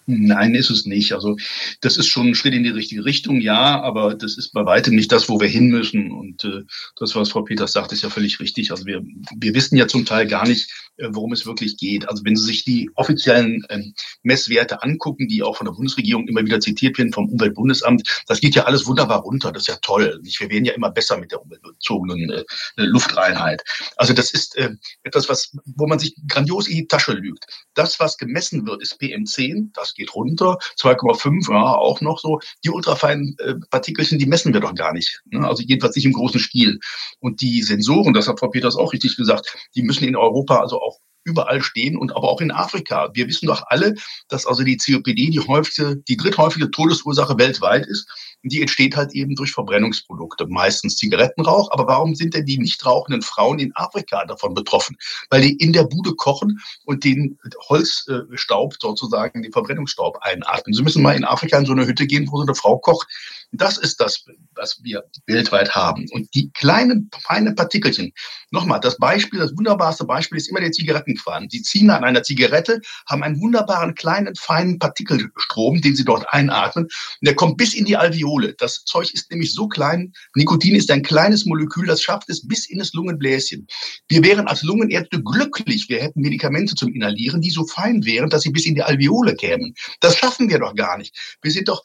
Nein, 0.09 0.55
ist 0.55 0.69
es 0.69 0.85
nicht. 0.85 1.11
Also 1.11 1.35
das 1.81 1.97
ist 1.97 2.07
schon 2.07 2.27
ein 2.27 2.35
Schritt 2.35 2.53
in 2.53 2.63
die 2.63 2.69
richtige 2.69 3.03
Richtung, 3.03 3.41
ja, 3.41 3.81
aber 3.81 4.15
das 4.15 4.37
ist 4.37 4.53
bei 4.53 4.65
weitem 4.65 4.95
nicht 4.95 5.11
das, 5.11 5.27
wo 5.27 5.41
wir 5.41 5.49
hin 5.49 5.67
müssen. 5.67 6.13
Und 6.13 6.45
äh, 6.45 6.63
das, 6.95 7.13
was 7.13 7.31
Frau 7.31 7.41
Peters 7.41 7.73
sagt, 7.73 7.91
ist 7.91 8.03
ja 8.03 8.09
völlig 8.09 8.39
richtig. 8.39 8.71
Also 8.71 8.85
wir, 8.85 9.03
wir 9.35 9.53
wissen 9.53 9.75
ja 9.75 9.85
zum 9.85 10.05
Teil 10.05 10.25
gar 10.25 10.47
nicht, 10.47 10.71
äh, 10.95 11.09
worum 11.11 11.33
es 11.33 11.45
wirklich 11.45 11.75
geht. 11.75 12.07
Also 12.07 12.23
wenn 12.23 12.37
Sie 12.37 12.45
sich 12.45 12.63
die 12.63 12.89
offiziellen 12.95 13.65
ähm, 13.67 13.93
Messwerte 14.23 14.81
angucken, 14.81 15.27
die 15.27 15.43
auch 15.43 15.57
von 15.57 15.65
der 15.65 15.73
Bundesregierung 15.73 16.25
immer 16.29 16.45
wieder 16.45 16.61
zitiert 16.61 16.97
werden, 16.97 17.11
vom 17.11 17.27
Umweltbundesamt, 17.27 18.23
das 18.27 18.39
geht 18.39 18.55
ja 18.55 18.63
alles 18.63 18.85
wunderbar 18.85 19.19
runter. 19.23 19.51
Das 19.51 19.63
ist 19.63 19.67
ja 19.67 19.77
toll. 19.81 20.21
Wir 20.23 20.49
werden 20.49 20.63
ja 20.63 20.71
immer 20.71 20.89
besser 20.89 21.17
mit 21.17 21.33
der 21.33 21.41
umweltbezogenen 21.41 22.29
äh, 22.29 22.43
Luftreinheit. 22.77 23.61
Also 23.97 24.13
das 24.13 24.31
ist 24.31 24.55
äh, 24.55 24.69
etwas, 25.03 25.27
was, 25.27 25.51
wo 25.65 25.85
man 25.85 25.99
sich 25.99 26.15
grandios 26.29 26.69
in 26.69 26.77
die 26.77 26.87
Tasche 26.87 27.11
lügt. 27.11 27.45
Das, 27.73 27.99
was 27.99 28.17
gemessen 28.17 28.65
wird, 28.65 28.81
ist 28.81 29.01
PM10. 29.01 29.71
Das 29.73 29.96
geht 29.97 30.15
runter. 30.15 30.57
2,5, 30.79 31.51
ja, 31.51 31.75
auch 31.75 32.01
noch 32.01 32.19
so. 32.19 32.39
Die 32.63 32.69
ultrafeinen 32.69 33.36
äh, 33.39 33.55
Partikelchen, 33.69 34.19
die 34.19 34.25
messen 34.25 34.53
wir 34.53 34.62
doch 34.62 34.75
gar 34.75 34.93
nicht. 34.93 35.21
Ne? 35.25 35.45
Also 35.45 35.63
jedenfalls 35.63 35.95
nicht 35.95 36.05
im 36.05 36.13
großen 36.13 36.39
Stil. 36.39 36.79
Und 37.19 37.41
die 37.41 37.62
Sensoren, 37.62 38.13
das 38.13 38.27
hat 38.27 38.39
Frau 38.39 38.49
Peters 38.49 38.75
auch 38.75 38.93
richtig 38.93 39.17
gesagt, 39.17 39.55
die 39.75 39.81
müssen 39.81 40.05
in 40.05 40.15
Europa 40.15 40.60
also 40.62 40.81
auch 40.81 40.99
überall 41.27 41.61
stehen 41.61 41.97
und 41.97 42.15
aber 42.15 42.29
auch 42.29 42.41
in 42.41 42.51
Afrika. 42.51 43.09
Wir 43.13 43.27
wissen 43.27 43.47
doch 43.47 43.63
alle, 43.67 43.93
dass 44.29 44.47
also 44.47 44.63
die 44.63 44.77
COPD 44.77 45.29
die 45.29 45.39
häufigste, 45.39 45.97
die 46.07 46.17
dritthäufige 46.17 46.71
Todesursache 46.71 47.37
weltweit 47.37 47.85
ist. 47.85 48.07
Und 48.43 48.53
die 48.53 48.61
entsteht 48.61 48.95
halt 48.95 49.13
eben 49.13 49.35
durch 49.35 49.51
Verbrennungsprodukte, 49.51 50.47
meistens 50.47 50.95
Zigarettenrauch. 50.95 51.71
Aber 51.71 51.87
warum 51.87 52.15
sind 52.15 52.33
denn 52.33 52.45
die 52.45 52.57
nicht 52.57 52.85
rauchenden 52.85 53.21
Frauen 53.21 53.59
in 53.59 53.75
Afrika 53.75 54.23
davon 54.25 54.53
betroffen? 54.53 54.95
Weil 55.29 55.41
die 55.41 55.57
in 55.57 55.73
der 55.73 55.83
Bude 55.83 56.13
kochen 56.13 56.59
und 56.85 57.03
den 57.03 57.37
Holzstaub 57.67 58.75
sozusagen, 58.79 59.43
den 59.43 59.51
Verbrennungsstaub 59.51 60.19
einatmen. 60.21 60.73
Sie 60.73 60.83
müssen 60.83 61.01
mal 61.01 61.15
in 61.15 61.25
Afrika 61.25 61.57
in 61.57 61.65
so 61.65 61.73
eine 61.73 61.87
Hütte 61.87 62.07
gehen, 62.07 62.27
wo 62.31 62.37
so 62.37 62.43
eine 62.43 62.55
Frau 62.55 62.77
kocht. 62.77 63.07
Das 63.51 63.77
ist 63.77 63.99
das, 63.99 64.25
was 64.55 64.81
wir 64.83 65.03
weltweit 65.25 65.73
haben. 65.73 66.05
Und 66.11 66.33
die 66.35 66.51
kleinen, 66.51 67.09
feinen 67.23 67.55
Partikelchen, 67.55 68.13
nochmal, 68.51 68.79
das 68.79 68.97
Beispiel, 68.97 69.39
das 69.39 69.55
wunderbarste 69.55 70.05
Beispiel 70.05 70.37
ist 70.37 70.49
immer 70.49 70.59
der 70.59 70.71
Zigarettenqualm. 71.17 71.49
Sie 71.49 71.62
ziehen 71.62 71.89
an 71.89 72.03
einer 72.03 72.23
Zigarette, 72.23 72.82
haben 73.08 73.23
einen 73.23 73.39
wunderbaren, 73.39 73.95
kleinen, 73.95 74.36
feinen 74.36 74.80
Partikelstrom, 74.80 75.82
den 75.82 75.95
sie 75.95 76.06
dort 76.06 76.25
einatmen. 76.34 76.86
Und 76.86 76.91
der 77.21 77.36
kommt 77.36 77.58
bis 77.58 77.73
in 77.73 77.86
die 77.86 77.97
Alveole. 77.97 78.53
Das 78.58 78.84
Zeug 78.86 79.13
ist 79.13 79.30
nämlich 79.32 79.53
so 79.53 79.67
klein. 79.67 80.13
Nikotin 80.36 80.75
ist 80.75 80.91
ein 80.91 81.03
kleines 81.03 81.45
Molekül, 81.45 81.88
das 81.88 82.01
schafft 82.01 82.30
es 82.30 82.47
bis 82.47 82.69
in 82.69 82.80
das 82.80 82.93
Lungenbläschen. 82.93 83.67
Wir 84.08 84.23
wären 84.23 84.47
als 84.47 84.63
Lungenärzte 84.63 85.21
glücklich, 85.21 85.88
wir 85.89 86.01
hätten 86.01 86.21
Medikamente 86.21 86.75
zum 86.75 86.93
Inhalieren, 86.93 87.41
die 87.41 87.49
so 87.49 87.65
fein 87.65 88.06
wären, 88.06 88.30
dass 88.30 88.43
sie 88.43 88.51
bis 88.51 88.65
in 88.65 88.75
die 88.75 88.84
Alveole 88.84 89.36
kämen. 89.36 89.73
Das 89.99 90.17
schaffen 90.17 90.49
wir 90.49 90.60
doch 90.60 90.75
gar 90.75 90.97
nicht. 90.97 91.15
Wir 91.41 91.51
sind 91.51 91.67
doch, 91.67 91.84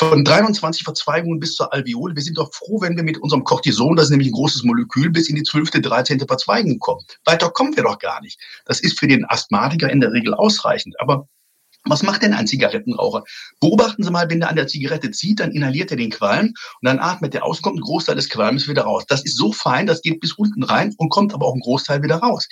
von 0.00 0.24
23 0.24 0.82
Verzweigungen 0.82 1.40
bis 1.40 1.56
zur 1.56 1.74
Alveole. 1.74 2.16
Wir 2.16 2.22
sind 2.22 2.38
doch 2.38 2.54
froh, 2.54 2.80
wenn 2.80 2.96
wir 2.96 3.02
mit 3.02 3.18
unserem 3.18 3.44
Cortison, 3.44 3.96
das 3.96 4.06
ist 4.06 4.10
nämlich 4.12 4.28
ein 4.28 4.32
großes 4.32 4.62
Molekül, 4.62 5.10
bis 5.10 5.28
in 5.28 5.36
die 5.36 5.42
12., 5.42 5.72
13. 5.72 6.20
Verzweigung 6.20 6.78
kommen. 6.78 7.04
Weiter 7.26 7.50
kommen 7.50 7.76
wir 7.76 7.82
doch 7.82 7.98
gar 7.98 8.22
nicht. 8.22 8.40
Das 8.64 8.80
ist 8.80 8.98
für 8.98 9.06
den 9.06 9.26
Asthmatiker 9.26 9.90
in 9.90 10.00
der 10.00 10.12
Regel 10.12 10.32
ausreichend. 10.32 10.98
Aber 11.00 11.28
was 11.84 12.02
macht 12.02 12.22
denn 12.22 12.32
ein 12.32 12.46
Zigarettenraucher? 12.46 13.24
Beobachten 13.60 14.02
Sie 14.02 14.10
mal, 14.10 14.30
wenn 14.30 14.40
er 14.40 14.48
an 14.48 14.56
der 14.56 14.68
Zigarette 14.68 15.10
zieht, 15.10 15.40
dann 15.40 15.52
inhaliert 15.52 15.90
er 15.90 15.98
den 15.98 16.10
Qualm 16.10 16.46
und 16.46 16.54
dann 16.82 16.98
atmet 16.98 17.34
er 17.34 17.44
aus, 17.44 17.60
kommt 17.60 17.76
ein 17.76 17.82
Großteil 17.82 18.16
des 18.16 18.30
Qualms 18.30 18.68
wieder 18.68 18.82
raus. 18.82 19.04
Das 19.06 19.22
ist 19.24 19.36
so 19.36 19.52
fein, 19.52 19.86
das 19.86 20.00
geht 20.00 20.20
bis 20.20 20.32
unten 20.32 20.62
rein 20.62 20.94
und 20.96 21.10
kommt 21.10 21.34
aber 21.34 21.44
auch 21.44 21.54
ein 21.54 21.60
Großteil 21.60 22.02
wieder 22.02 22.16
raus. 22.16 22.48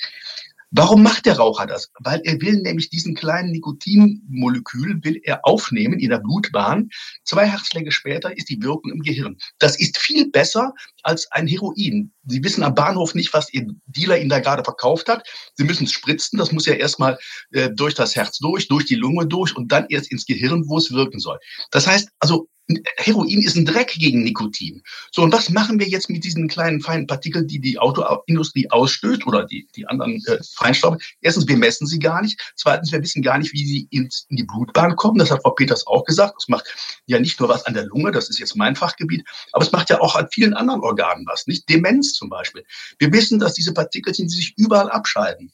Warum 0.70 1.02
macht 1.02 1.24
der 1.24 1.38
Raucher 1.38 1.66
das? 1.66 1.90
Weil 1.98 2.20
er 2.24 2.40
will 2.42 2.60
nämlich 2.60 2.90
diesen 2.90 3.14
kleinen 3.14 3.52
Nikotinmolekül 3.52 5.02
will 5.02 5.18
er 5.24 5.40
aufnehmen 5.44 5.98
in 5.98 6.10
der 6.10 6.18
Blutbahn. 6.18 6.90
Zwei 7.24 7.46
Herzlänge 7.46 7.90
später 7.90 8.36
ist 8.36 8.50
die 8.50 8.62
Wirkung 8.62 8.92
im 8.92 9.00
Gehirn. 9.00 9.38
Das 9.58 9.80
ist 9.80 9.96
viel 9.96 10.30
besser 10.30 10.74
als 11.02 11.30
ein 11.32 11.46
Heroin. 11.46 12.12
Sie 12.26 12.44
wissen 12.44 12.62
am 12.62 12.74
Bahnhof 12.74 13.14
nicht, 13.14 13.32
was 13.32 13.52
Ihr 13.54 13.66
Dealer 13.86 14.18
Ihnen 14.18 14.28
da 14.28 14.40
gerade 14.40 14.62
verkauft 14.62 15.08
hat. 15.08 15.26
Sie 15.54 15.64
müssen 15.64 15.84
es 15.84 15.92
spritzen. 15.92 16.38
Das 16.38 16.52
muss 16.52 16.66
ja 16.66 16.74
erstmal 16.74 17.18
äh, 17.52 17.70
durch 17.74 17.94
das 17.94 18.14
Herz 18.14 18.38
durch, 18.38 18.68
durch 18.68 18.84
die 18.84 18.96
Lunge 18.96 19.26
durch 19.26 19.56
und 19.56 19.72
dann 19.72 19.86
erst 19.88 20.12
ins 20.12 20.26
Gehirn, 20.26 20.68
wo 20.68 20.76
es 20.76 20.92
wirken 20.92 21.18
soll. 21.18 21.38
Das 21.70 21.86
heißt 21.86 22.10
also, 22.18 22.48
Heroin 22.96 23.42
ist 23.42 23.56
ein 23.56 23.64
Dreck 23.64 23.94
gegen 23.98 24.22
Nikotin. 24.22 24.82
So, 25.10 25.22
und 25.22 25.32
was 25.32 25.48
machen 25.48 25.78
wir 25.78 25.88
jetzt 25.88 26.10
mit 26.10 26.24
diesen 26.24 26.48
kleinen 26.48 26.80
feinen 26.80 27.06
Partikeln, 27.06 27.46
die 27.46 27.60
die 27.60 27.78
Autoindustrie 27.78 28.70
ausstößt 28.70 29.26
oder 29.26 29.44
die, 29.44 29.66
die 29.74 29.86
anderen 29.86 30.22
äh, 30.26 30.38
Feinstaube? 30.54 30.98
Erstens, 31.22 31.48
wir 31.48 31.56
messen 31.56 31.86
sie 31.86 31.98
gar 31.98 32.20
nicht. 32.20 32.52
Zweitens, 32.56 32.92
wir 32.92 33.02
wissen 33.02 33.22
gar 33.22 33.38
nicht, 33.38 33.52
wie 33.52 33.66
sie 33.66 33.88
ins, 33.90 34.26
in 34.28 34.36
die 34.36 34.44
Blutbahn 34.44 34.96
kommen. 34.96 35.18
Das 35.18 35.30
hat 35.30 35.42
Frau 35.42 35.50
Peters 35.50 35.86
auch 35.86 36.04
gesagt. 36.04 36.34
Das 36.36 36.48
macht 36.48 36.66
ja 37.06 37.18
nicht 37.18 37.40
nur 37.40 37.48
was 37.48 37.64
an 37.64 37.74
der 37.74 37.86
Lunge, 37.86 38.12
das 38.12 38.28
ist 38.28 38.38
jetzt 38.38 38.56
mein 38.56 38.76
Fachgebiet, 38.76 39.24
aber 39.52 39.64
es 39.64 39.72
macht 39.72 39.90
ja 39.90 40.00
auch 40.00 40.14
an 40.14 40.28
vielen 40.30 40.54
anderen 40.54 40.80
Organen 40.82 41.24
was, 41.26 41.46
nicht? 41.46 41.68
Demenz 41.68 42.12
zum 42.12 42.28
Beispiel. 42.28 42.64
Wir 42.98 43.12
wissen, 43.12 43.38
dass 43.38 43.54
diese 43.54 43.72
Partikelchen 43.72 44.28
sich 44.28 44.54
überall 44.56 44.90
abscheiden. 44.90 45.52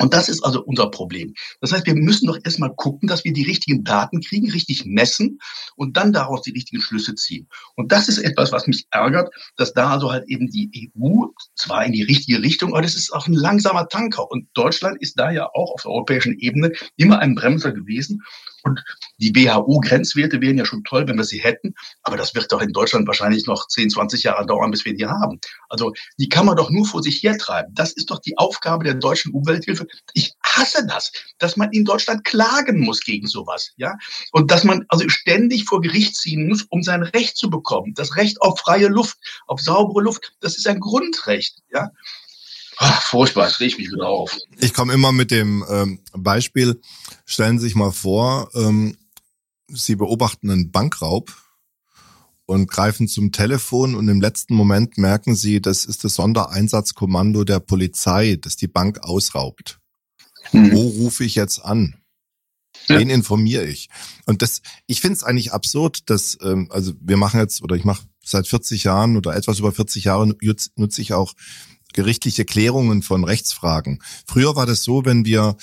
Und 0.00 0.14
das 0.14 0.28
ist 0.28 0.44
also 0.44 0.62
unser 0.62 0.90
Problem. 0.90 1.34
Das 1.60 1.72
heißt, 1.72 1.86
wir 1.86 1.94
müssen 1.94 2.26
doch 2.26 2.38
erstmal 2.42 2.74
gucken, 2.74 3.08
dass 3.08 3.24
wir 3.24 3.32
die 3.32 3.44
richtigen 3.44 3.84
Daten 3.84 4.20
kriegen, 4.20 4.50
richtig 4.50 4.84
messen 4.84 5.40
und 5.76 5.96
dann 5.96 6.12
daraus 6.12 6.42
die 6.42 6.52
richtigen 6.52 6.80
Schlüsse 6.80 7.14
ziehen. 7.14 7.48
Und 7.74 7.90
das 7.92 8.08
ist 8.08 8.18
etwas, 8.18 8.52
was 8.52 8.66
mich 8.66 8.86
ärgert, 8.90 9.32
dass 9.56 9.72
da 9.72 9.90
also 9.90 10.12
halt 10.12 10.28
eben 10.28 10.48
die 10.48 10.90
EU 10.96 11.26
zwar 11.56 11.84
in 11.84 11.92
die 11.92 12.02
richtige 12.02 12.42
Richtung, 12.42 12.72
aber 12.72 12.82
das 12.82 12.94
ist 12.94 13.12
auch 13.12 13.26
ein 13.26 13.34
langsamer 13.34 13.88
Tanker. 13.88 14.30
Und 14.30 14.48
Deutschland 14.54 15.00
ist 15.00 15.18
da 15.18 15.30
ja 15.30 15.46
auch 15.46 15.72
auf 15.72 15.82
der 15.82 15.90
europäischen 15.90 16.38
Ebene 16.38 16.72
immer 16.96 17.18
ein 17.18 17.34
Bremser 17.34 17.72
gewesen. 17.72 18.22
Und 18.68 18.84
die 19.18 19.34
WHO-Grenzwerte 19.34 20.40
wären 20.40 20.58
ja 20.58 20.64
schon 20.64 20.84
toll, 20.84 21.06
wenn 21.08 21.16
wir 21.16 21.24
sie 21.24 21.38
hätten. 21.38 21.74
Aber 22.02 22.16
das 22.16 22.34
wird 22.34 22.52
doch 22.52 22.60
in 22.60 22.72
Deutschland 22.72 23.06
wahrscheinlich 23.06 23.46
noch 23.46 23.66
10, 23.66 23.90
20 23.90 24.22
Jahre 24.22 24.46
dauern, 24.46 24.70
bis 24.70 24.84
wir 24.84 24.94
die 24.94 25.06
haben. 25.06 25.40
Also 25.68 25.92
die 26.18 26.28
kann 26.28 26.46
man 26.46 26.56
doch 26.56 26.70
nur 26.70 26.86
vor 26.86 27.02
sich 27.02 27.22
hertreiben. 27.22 27.74
Das 27.74 27.92
ist 27.92 28.10
doch 28.10 28.20
die 28.20 28.36
Aufgabe 28.38 28.84
der 28.84 28.94
deutschen 28.94 29.32
Umwelthilfe. 29.32 29.86
Ich 30.14 30.32
hasse 30.42 30.86
das, 30.86 31.12
dass 31.38 31.56
man 31.56 31.72
in 31.72 31.84
Deutschland 31.84 32.24
klagen 32.24 32.80
muss 32.80 33.00
gegen 33.00 33.26
sowas. 33.26 33.72
Ja? 33.76 33.96
Und 34.32 34.50
dass 34.50 34.64
man 34.64 34.84
also 34.88 35.08
ständig 35.08 35.64
vor 35.64 35.80
Gericht 35.80 36.16
ziehen 36.16 36.48
muss, 36.48 36.62
um 36.70 36.82
sein 36.82 37.02
Recht 37.02 37.36
zu 37.36 37.50
bekommen. 37.50 37.94
Das 37.94 38.16
Recht 38.16 38.40
auf 38.42 38.60
freie 38.60 38.88
Luft, 38.88 39.18
auf 39.46 39.60
saubere 39.60 40.02
Luft, 40.02 40.32
das 40.40 40.56
ist 40.56 40.66
ein 40.66 40.80
Grundrecht. 40.80 41.62
Ja? 41.72 41.90
Ach, 42.80 43.02
furchtbar, 43.02 43.48
es 43.48 43.58
regt 43.58 43.78
mich 43.78 43.90
wieder 43.90 44.06
auf. 44.06 44.36
Ich 44.58 44.72
komme 44.72 44.92
immer 44.92 45.10
mit 45.10 45.32
dem 45.32 45.64
ähm, 45.68 46.00
Beispiel, 46.12 46.80
stellen 47.26 47.58
Sie 47.58 47.66
sich 47.66 47.74
mal 47.74 47.90
vor, 47.90 48.50
ähm, 48.54 48.96
Sie 49.68 49.96
beobachten 49.96 50.50
einen 50.50 50.70
Bankraub 50.70 51.36
und 52.46 52.70
greifen 52.70 53.08
zum 53.08 53.32
Telefon 53.32 53.94
und 53.94 54.08
im 54.08 54.20
letzten 54.20 54.54
Moment 54.54 54.96
merken 54.96 55.34
Sie, 55.34 55.60
das 55.60 55.84
ist 55.84 56.04
das 56.04 56.14
Sondereinsatzkommando 56.14 57.44
der 57.44 57.60
Polizei, 57.60 58.38
das 58.40 58.56
die 58.56 58.68
Bank 58.68 59.00
ausraubt. 59.00 59.80
Mhm. 60.52 60.72
Wo 60.72 60.80
rufe 60.82 61.24
ich 61.24 61.34
jetzt 61.34 61.62
an? 61.64 61.96
Ja. 62.86 63.00
Wen 63.00 63.10
informiere 63.10 63.66
ich? 63.66 63.90
Und 64.24 64.40
das, 64.40 64.62
ich 64.86 65.00
finde 65.00 65.16
es 65.16 65.24
eigentlich 65.24 65.52
absurd, 65.52 66.08
dass, 66.08 66.38
ähm, 66.42 66.68
also 66.70 66.92
wir 67.00 67.16
machen 67.16 67.40
jetzt, 67.40 67.60
oder 67.60 67.74
ich 67.74 67.84
mache 67.84 68.04
seit 68.24 68.46
40 68.46 68.84
Jahren 68.84 69.16
oder 69.16 69.34
etwas 69.34 69.58
über 69.58 69.72
40 69.72 70.04
Jahre 70.04 70.26
nutze 70.76 71.02
ich 71.02 71.12
auch 71.12 71.34
gerichtliche 71.92 72.44
Klärungen 72.44 73.02
von 73.02 73.24
Rechtsfragen. 73.24 74.00
Früher 74.26 74.56
war 74.56 74.66
das 74.66 74.82
so, 74.82 75.04
wenn 75.04 75.24
wir 75.24 75.56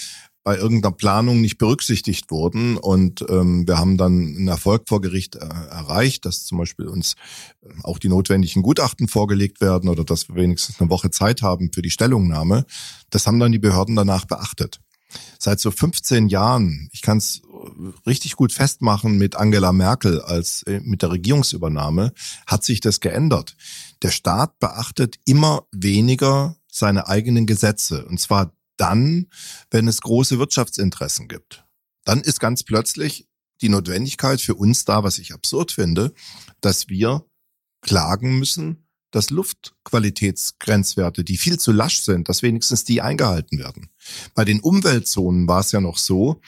bei 0.46 0.58
irgendeiner 0.58 0.94
Planung 0.94 1.42
nicht 1.42 1.58
berücksichtigt 1.58 2.30
wurden. 2.30 2.78
Und 2.78 3.26
ähm, 3.30 3.68
wir 3.68 3.80
haben 3.80 3.98
dann 3.98 4.36
einen 4.36 4.48
Erfolg 4.48 4.88
vor 4.88 5.02
Gericht 5.02 5.36
äh, 5.36 5.40
erreicht, 5.40 6.24
dass 6.24 6.46
zum 6.46 6.60
Beispiel 6.60 6.88
uns 6.88 7.16
äh, 7.64 7.70
auch 7.82 7.98
die 7.98 8.10
notwendigen 8.10 8.62
Gutachten 8.62 9.08
vorgelegt 9.08 9.60
werden 9.60 9.90
oder 9.90 10.04
dass 10.04 10.30
wir 10.30 10.36
wenigstens 10.36 10.80
eine 10.80 10.92
Woche 10.92 11.10
Zeit 11.10 11.42
haben 11.42 11.72
für 11.74 11.82
die 11.82 11.90
Stellungnahme. 11.90 12.66
Das 13.10 13.26
haben 13.26 13.40
dann 13.40 13.52
die 13.52 13.60
Behörden 13.60 13.96
danach 13.96 14.26
beachtet. 14.26 14.80
Seit 15.40 15.60
so 15.60 15.72
15 15.72 16.28
Jahren, 16.28 16.90
ich 16.92 17.02
kann 17.02 17.18
es 17.18 17.42
richtig 18.06 18.36
gut 18.36 18.52
festmachen 18.52 19.18
mit 19.18 19.36
Angela 19.36 19.72
Merkel 19.72 20.22
als 20.22 20.62
äh, 20.64 20.80
mit 20.84 21.02
der 21.02 21.10
Regierungsübernahme, 21.10 22.14
hat 22.46 22.64
sich 22.64 22.82
das 22.82 23.00
geändert. 23.00 23.56
Der 24.06 24.12
Staat 24.12 24.60
beachtet 24.60 25.18
immer 25.26 25.66
weniger 25.72 26.58
seine 26.72 27.08
eigenen 27.08 27.48
Gesetze. 27.48 28.06
Und 28.06 28.20
zwar 28.20 28.56
dann, 28.78 29.32
wenn 29.72 29.88
es 29.88 30.02
große 30.02 30.38
Wirtschaftsinteressen 30.38 31.28
gibt. 31.28 31.66
Dann 32.04 32.22
ist 32.22 32.40
ganz 32.40 32.62
plötzlich 32.62 33.28
die 33.62 33.70
Notwendigkeit 33.70 34.40
für 34.42 34.54
uns 34.54 34.86
da, 34.86 35.04
was 35.04 35.18
ich 35.18 35.34
absurd 35.34 35.72
finde, 35.72 36.14
dass 36.62 36.88
wir 36.88 37.26
klagen 37.82 38.38
müssen, 38.38 38.86
dass 39.10 39.32
Luftqualitätsgrenzwerte, 39.32 41.24
die 41.24 41.38
viel 41.38 41.58
zu 41.58 41.72
lasch 41.72 42.02
sind, 42.02 42.30
dass 42.30 42.44
wenigstens 42.44 42.84
die 42.84 43.02
eingehalten 43.02 43.58
werden. 43.58 43.90
Bei 44.36 44.46
den 44.46 44.60
Umweltzonen 44.60 45.48
war 45.48 45.62
es 45.62 45.72
ja 45.72 45.82
noch 45.82 45.98
so, 45.98 46.42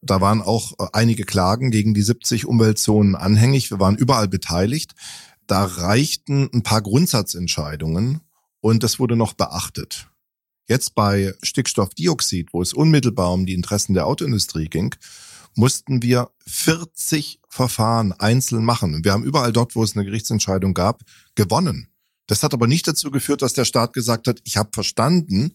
da 0.00 0.22
waren 0.22 0.40
auch 0.40 0.72
äh, 0.78 0.86
einige 0.94 1.24
Klagen 1.24 1.70
gegen 1.70 1.92
die 1.92 2.00
70 2.00 2.46
Umweltzonen 2.46 3.14
anhängig. 3.14 3.70
Wir 3.70 3.80
waren 3.80 3.96
überall 3.96 4.28
beteiligt. 4.28 4.94
Da 5.46 5.64
reichten 5.64 6.48
ein 6.52 6.62
paar 6.62 6.82
Grundsatzentscheidungen 6.82 8.20
und 8.60 8.82
das 8.82 8.98
wurde 8.98 9.16
noch 9.16 9.34
beachtet. 9.34 10.08
Jetzt 10.66 10.94
bei 10.94 11.34
Stickstoffdioxid, 11.42 12.54
wo 12.54 12.62
es 12.62 12.72
unmittelbar 12.72 13.32
um 13.32 13.44
die 13.44 13.54
Interessen 13.54 13.92
der 13.92 14.06
Autoindustrie 14.06 14.68
ging, 14.68 14.94
mussten 15.54 16.02
wir 16.02 16.30
40 16.46 17.40
Verfahren 17.48 18.12
einzeln 18.12 18.64
machen. 18.64 19.04
Wir 19.04 19.12
haben 19.12 19.24
überall 19.24 19.52
dort, 19.52 19.76
wo 19.76 19.82
es 19.82 19.94
eine 19.94 20.04
Gerichtsentscheidung 20.04 20.74
gab, 20.74 21.02
gewonnen. 21.34 21.88
Das 22.26 22.42
hat 22.42 22.54
aber 22.54 22.66
nicht 22.66 22.88
dazu 22.88 23.10
geführt, 23.10 23.42
dass 23.42 23.52
der 23.52 23.66
Staat 23.66 23.92
gesagt 23.92 24.26
hat, 24.26 24.40
ich 24.44 24.56
habe 24.56 24.70
verstanden 24.72 25.52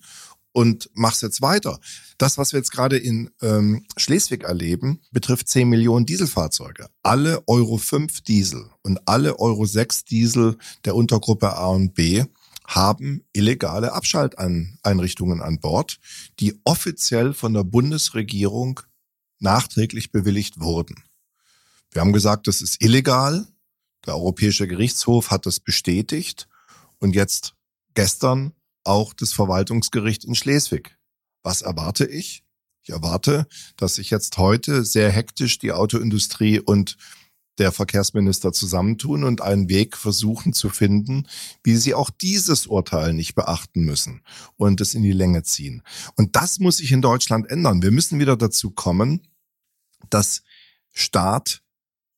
und 0.51 0.89
mach's 0.93 1.21
jetzt 1.21 1.41
weiter. 1.41 1.79
Das, 2.17 2.37
was 2.37 2.53
wir 2.53 2.59
jetzt 2.59 2.71
gerade 2.71 2.97
in 2.97 3.31
ähm, 3.41 3.85
Schleswig 3.97 4.43
erleben, 4.43 5.01
betrifft 5.11 5.47
10 5.47 5.69
Millionen 5.69 6.05
Dieselfahrzeuge. 6.05 6.89
Alle 7.03 7.43
Euro 7.47 7.77
5 7.77 8.21
Diesel 8.21 8.69
und 8.81 8.99
alle 9.07 9.39
Euro 9.39 9.65
6 9.65 10.05
Diesel 10.05 10.57
der 10.85 10.95
Untergruppe 10.95 11.55
A 11.55 11.67
und 11.67 11.93
B 11.93 12.25
haben 12.65 13.23
illegale 13.33 13.93
Abschalteinrichtungen 13.93 15.41
an 15.41 15.59
Bord, 15.59 15.99
die 16.39 16.59
offiziell 16.63 17.33
von 17.33 17.53
der 17.53 17.63
Bundesregierung 17.63 18.81
nachträglich 19.39 20.11
bewilligt 20.11 20.59
wurden. 20.59 21.03
Wir 21.91 22.01
haben 22.01 22.13
gesagt, 22.13 22.47
das 22.47 22.61
ist 22.61 22.83
illegal. 22.83 23.47
Der 24.05 24.15
Europäische 24.15 24.67
Gerichtshof 24.67 25.31
hat 25.31 25.45
das 25.45 25.59
bestätigt 25.59 26.47
und 26.99 27.15
jetzt 27.15 27.55
gestern 27.95 28.53
auch 28.89 29.13
das 29.13 29.31
Verwaltungsgericht 29.31 30.25
in 30.25 30.35
Schleswig. 30.35 30.97
Was 31.43 31.61
erwarte 31.61 32.05
ich? 32.05 32.43
Ich 32.81 32.89
erwarte, 32.89 33.47
dass 33.77 33.95
sich 33.95 34.09
jetzt 34.09 34.37
heute 34.37 34.83
sehr 34.83 35.11
hektisch 35.11 35.59
die 35.59 35.71
Autoindustrie 35.71 36.59
und 36.59 36.97
der 37.59 37.71
Verkehrsminister 37.71 38.51
zusammentun 38.51 39.23
und 39.23 39.41
einen 39.41 39.69
Weg 39.69 39.95
versuchen 39.95 40.53
zu 40.53 40.69
finden, 40.69 41.27
wie 41.61 41.75
sie 41.75 41.93
auch 41.93 42.09
dieses 42.09 42.67
Urteil 42.67 43.13
nicht 43.13 43.35
beachten 43.35 43.81
müssen 43.83 44.23
und 44.55 44.81
es 44.81 44.95
in 44.95 45.03
die 45.03 45.11
Länge 45.11 45.43
ziehen. 45.43 45.83
Und 46.15 46.35
das 46.35 46.59
muss 46.59 46.77
sich 46.77 46.91
in 46.91 47.01
Deutschland 47.01 47.49
ändern. 47.49 47.83
Wir 47.83 47.91
müssen 47.91 48.19
wieder 48.19 48.37
dazu 48.37 48.71
kommen, 48.71 49.27
dass 50.09 50.41
Staat 50.91 51.61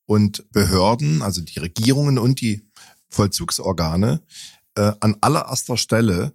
und 0.05 0.49
Behörden, 0.51 1.21
also 1.21 1.41
die 1.41 1.59
Regierungen 1.59 2.17
und 2.17 2.39
die 2.39 2.61
Vollzugsorgane 3.09 4.21
äh, 4.75 4.93
an 4.99 5.17
allererster 5.21 5.75
Stelle 5.75 6.33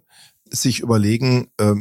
sich 0.51 0.79
überlegen, 0.79 1.49
äh, 1.57 1.75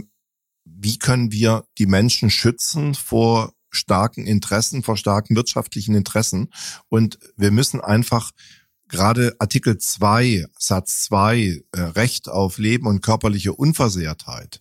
wie 0.64 0.98
können 0.98 1.32
wir 1.32 1.64
die 1.78 1.86
Menschen 1.86 2.30
schützen 2.30 2.94
vor 2.94 3.52
starken 3.70 4.26
Interessen, 4.26 4.82
vor 4.82 4.96
starken 4.96 5.36
wirtschaftlichen 5.36 5.94
Interessen. 5.94 6.48
Und 6.88 7.18
wir 7.36 7.50
müssen 7.50 7.80
einfach 7.80 8.32
gerade 8.88 9.36
Artikel 9.38 9.78
2, 9.78 10.46
Satz 10.58 11.04
2, 11.04 11.62
äh, 11.72 11.80
Recht 11.80 12.28
auf 12.28 12.58
Leben 12.58 12.86
und 12.86 13.02
körperliche 13.02 13.52
Unversehrtheit, 13.52 14.60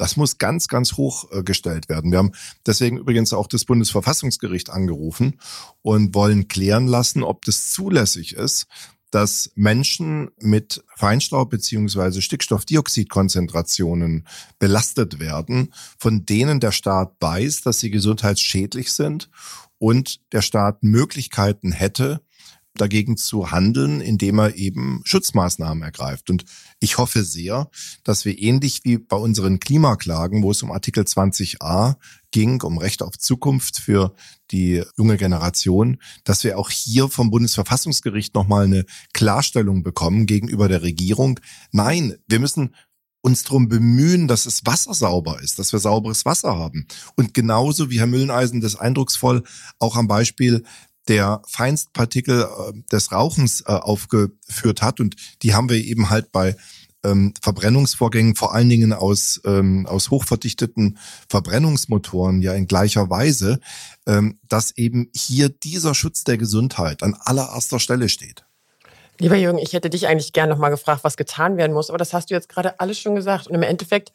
das 0.00 0.16
muss 0.16 0.38
ganz, 0.38 0.66
ganz 0.68 0.94
hoch 0.94 1.30
äh, 1.30 1.42
gestellt 1.42 1.90
werden. 1.90 2.10
Wir 2.10 2.18
haben 2.18 2.32
deswegen 2.64 2.96
übrigens 2.96 3.34
auch 3.34 3.46
das 3.46 3.66
Bundesverfassungsgericht 3.66 4.70
angerufen 4.70 5.38
und 5.82 6.14
wollen 6.14 6.48
klären 6.48 6.86
lassen, 6.86 7.22
ob 7.22 7.44
das 7.44 7.70
zulässig 7.70 8.34
ist, 8.34 8.66
dass 9.10 9.50
Menschen 9.54 10.30
mit 10.40 10.82
Feinstaub 10.96 11.50
beziehungsweise 11.50 12.22
Stickstoffdioxidkonzentrationen 12.22 14.26
belastet 14.58 15.18
werden, 15.18 15.72
von 15.98 16.24
denen 16.24 16.60
der 16.60 16.72
Staat 16.72 17.14
weiß, 17.20 17.62
dass 17.62 17.80
sie 17.80 17.90
gesundheitsschädlich 17.90 18.92
sind 18.92 19.30
und 19.78 20.20
der 20.32 20.42
Staat 20.42 20.82
Möglichkeiten 20.82 21.72
hätte, 21.72 22.20
dagegen 22.74 23.16
zu 23.16 23.50
handeln, 23.50 24.00
indem 24.00 24.38
er 24.38 24.56
eben 24.56 25.02
Schutzmaßnahmen 25.04 25.82
ergreift. 25.82 26.30
Und 26.30 26.44
ich 26.78 26.98
hoffe 26.98 27.24
sehr, 27.24 27.68
dass 28.04 28.24
wir 28.24 28.38
ähnlich 28.38 28.80
wie 28.84 28.98
bei 28.98 29.16
unseren 29.16 29.60
Klimaklagen, 29.60 30.42
wo 30.42 30.50
es 30.50 30.62
um 30.62 30.72
Artikel 30.72 31.04
20a 31.04 31.96
ging, 32.30 32.62
um 32.62 32.78
Recht 32.78 33.02
auf 33.02 33.18
Zukunft 33.18 33.78
für 33.78 34.14
die 34.50 34.82
junge 34.96 35.16
Generation, 35.16 35.98
dass 36.24 36.44
wir 36.44 36.58
auch 36.58 36.70
hier 36.70 37.08
vom 37.08 37.30
Bundesverfassungsgericht 37.30 38.34
nochmal 38.34 38.64
eine 38.64 38.84
Klarstellung 39.12 39.82
bekommen 39.82 40.26
gegenüber 40.26 40.68
der 40.68 40.82
Regierung. 40.82 41.40
Nein, 41.72 42.16
wir 42.28 42.38
müssen 42.38 42.74
uns 43.22 43.44
darum 43.44 43.68
bemühen, 43.68 44.28
dass 44.28 44.46
es 44.46 44.64
Wasser 44.64 44.94
sauber 44.94 45.42
ist, 45.42 45.58
dass 45.58 45.72
wir 45.72 45.78
sauberes 45.78 46.24
Wasser 46.24 46.56
haben. 46.56 46.86
Und 47.16 47.34
genauso 47.34 47.90
wie 47.90 47.98
Herr 47.98 48.06
Mülleneisen 48.06 48.60
das 48.60 48.76
eindrucksvoll 48.76 49.42
auch 49.78 49.96
am 49.96 50.08
Beispiel 50.08 50.64
der 51.10 51.42
Feinstpartikel 51.46 52.42
äh, 52.42 52.72
des 52.90 53.12
Rauchens 53.12 53.62
äh, 53.62 53.72
aufgeführt 53.72 54.80
hat. 54.80 55.00
Und 55.00 55.16
die 55.42 55.54
haben 55.54 55.68
wir 55.68 55.76
eben 55.76 56.08
halt 56.08 56.32
bei 56.32 56.56
ähm, 57.02 57.34
Verbrennungsvorgängen, 57.42 58.36
vor 58.36 58.54
allen 58.54 58.68
Dingen 58.68 58.92
aus, 58.92 59.40
ähm, 59.44 59.86
aus 59.86 60.10
hochverdichteten 60.10 60.98
Verbrennungsmotoren 61.28 62.42
ja 62.42 62.54
in 62.54 62.68
gleicher 62.68 63.10
Weise, 63.10 63.58
ähm, 64.06 64.38
dass 64.48 64.76
eben 64.76 65.10
hier 65.14 65.48
dieser 65.48 65.94
Schutz 65.94 66.22
der 66.24 66.38
Gesundheit 66.38 67.02
an 67.02 67.16
allererster 67.18 67.80
Stelle 67.80 68.08
steht. 68.08 68.44
Lieber 69.18 69.36
Jürgen, 69.36 69.58
ich 69.58 69.72
hätte 69.72 69.90
dich 69.90 70.06
eigentlich 70.06 70.32
gern 70.32 70.48
nochmal 70.48 70.70
gefragt, 70.70 71.02
was 71.02 71.16
getan 71.16 71.56
werden 71.56 71.72
muss, 71.72 71.90
aber 71.90 71.98
das 71.98 72.14
hast 72.14 72.30
du 72.30 72.34
jetzt 72.34 72.48
gerade 72.48 72.78
alles 72.78 72.98
schon 72.98 73.14
gesagt. 73.16 73.48
Und 73.48 73.54
im 73.54 73.62
Endeffekt 73.62 74.12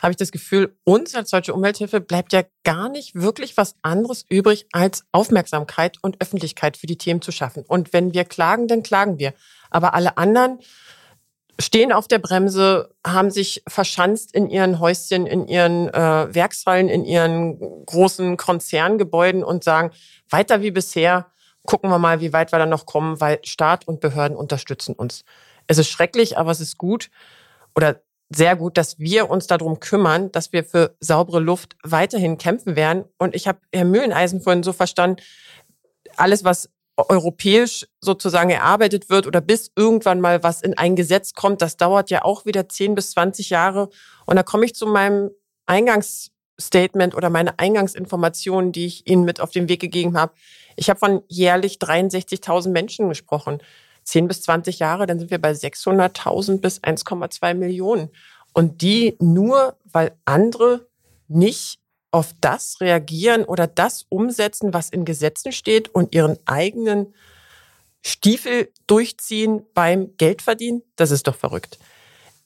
habe 0.00 0.12
ich 0.12 0.16
das 0.16 0.32
Gefühl, 0.32 0.76
uns 0.84 1.14
als 1.14 1.30
Deutsche 1.30 1.54
Umwelthilfe 1.54 2.00
bleibt 2.00 2.32
ja 2.32 2.42
gar 2.64 2.88
nicht 2.88 3.14
wirklich 3.14 3.56
was 3.56 3.74
anderes 3.82 4.24
übrig, 4.28 4.66
als 4.72 5.04
Aufmerksamkeit 5.12 5.98
und 6.02 6.20
Öffentlichkeit 6.20 6.76
für 6.76 6.86
die 6.86 6.98
Themen 6.98 7.22
zu 7.22 7.32
schaffen. 7.32 7.64
Und 7.66 7.92
wenn 7.92 8.14
wir 8.14 8.24
klagen, 8.24 8.68
dann 8.68 8.82
klagen 8.82 9.18
wir. 9.18 9.34
Aber 9.70 9.94
alle 9.94 10.16
anderen 10.16 10.60
stehen 11.60 11.92
auf 11.92 12.06
der 12.06 12.18
Bremse, 12.18 12.94
haben 13.04 13.30
sich 13.30 13.62
verschanzt 13.66 14.32
in 14.32 14.48
ihren 14.48 14.78
Häuschen, 14.78 15.26
in 15.26 15.48
ihren 15.48 15.88
äh, 15.88 16.34
Werkshallen, 16.34 16.88
in 16.88 17.04
ihren 17.04 17.58
großen 17.84 18.36
Konzerngebäuden 18.36 19.42
und 19.42 19.64
sagen, 19.64 19.90
weiter 20.30 20.62
wie 20.62 20.70
bisher, 20.70 21.26
gucken 21.66 21.90
wir 21.90 21.98
mal, 21.98 22.20
wie 22.20 22.32
weit 22.32 22.52
wir 22.52 22.58
da 22.58 22.66
noch 22.66 22.86
kommen, 22.86 23.20
weil 23.20 23.40
Staat 23.44 23.88
und 23.88 24.00
Behörden 24.00 24.36
unterstützen 24.36 24.94
uns. 24.94 25.24
Es 25.66 25.78
ist 25.78 25.90
schrecklich, 25.90 26.38
aber 26.38 26.50
es 26.50 26.60
ist 26.60 26.78
gut 26.78 27.10
oder 27.74 28.00
sehr 28.30 28.56
gut, 28.56 28.76
dass 28.76 28.98
wir 28.98 29.30
uns 29.30 29.46
darum 29.46 29.80
kümmern, 29.80 30.30
dass 30.32 30.52
wir 30.52 30.64
für 30.64 30.96
saubere 31.00 31.40
Luft 31.40 31.76
weiterhin 31.82 32.36
kämpfen 32.38 32.76
werden. 32.76 33.04
Und 33.18 33.34
ich 33.34 33.48
habe 33.48 33.60
Herr 33.72 33.84
Mühleneisen 33.84 34.40
vorhin 34.40 34.62
so 34.62 34.72
verstanden, 34.72 35.22
alles, 36.16 36.44
was 36.44 36.68
europäisch 36.96 37.86
sozusagen 38.00 38.50
erarbeitet 38.50 39.08
wird 39.08 39.26
oder 39.26 39.40
bis 39.40 39.70
irgendwann 39.76 40.20
mal 40.20 40.42
was 40.42 40.62
in 40.62 40.76
ein 40.76 40.96
Gesetz 40.96 41.32
kommt, 41.32 41.62
das 41.62 41.76
dauert 41.76 42.10
ja 42.10 42.24
auch 42.24 42.44
wieder 42.44 42.68
10 42.68 42.94
bis 42.94 43.12
20 43.12 43.50
Jahre. 43.50 43.88
Und 44.26 44.36
da 44.36 44.42
komme 44.42 44.64
ich 44.64 44.74
zu 44.74 44.86
meinem 44.86 45.30
Eingangsstatement 45.66 47.14
oder 47.14 47.30
meine 47.30 47.58
Eingangsinformationen, 47.58 48.72
die 48.72 48.86
ich 48.86 49.08
Ihnen 49.08 49.24
mit 49.24 49.40
auf 49.40 49.52
den 49.52 49.68
Weg 49.68 49.80
gegeben 49.80 50.18
habe. 50.18 50.32
Ich 50.76 50.90
habe 50.90 50.98
von 50.98 51.22
jährlich 51.28 51.76
63.000 51.76 52.70
Menschen 52.70 53.08
gesprochen. 53.08 53.58
10 54.08 54.28
bis 54.28 54.42
20 54.42 54.78
Jahre, 54.78 55.06
dann 55.06 55.18
sind 55.18 55.30
wir 55.30 55.40
bei 55.40 55.52
600.000 55.52 56.60
bis 56.60 56.80
1,2 56.80 57.54
Millionen. 57.54 58.10
Und 58.52 58.82
die 58.82 59.16
nur, 59.20 59.76
weil 59.84 60.16
andere 60.24 60.88
nicht 61.28 61.78
auf 62.10 62.34
das 62.40 62.80
reagieren 62.80 63.44
oder 63.44 63.66
das 63.66 64.06
umsetzen, 64.08 64.72
was 64.72 64.90
in 64.90 65.04
Gesetzen 65.04 65.52
steht 65.52 65.94
und 65.94 66.14
ihren 66.14 66.38
eigenen 66.46 67.14
Stiefel 68.04 68.72
durchziehen 68.86 69.66
beim 69.74 70.16
Geldverdienen, 70.16 70.82
das 70.96 71.10
ist 71.10 71.26
doch 71.26 71.36
verrückt. 71.36 71.78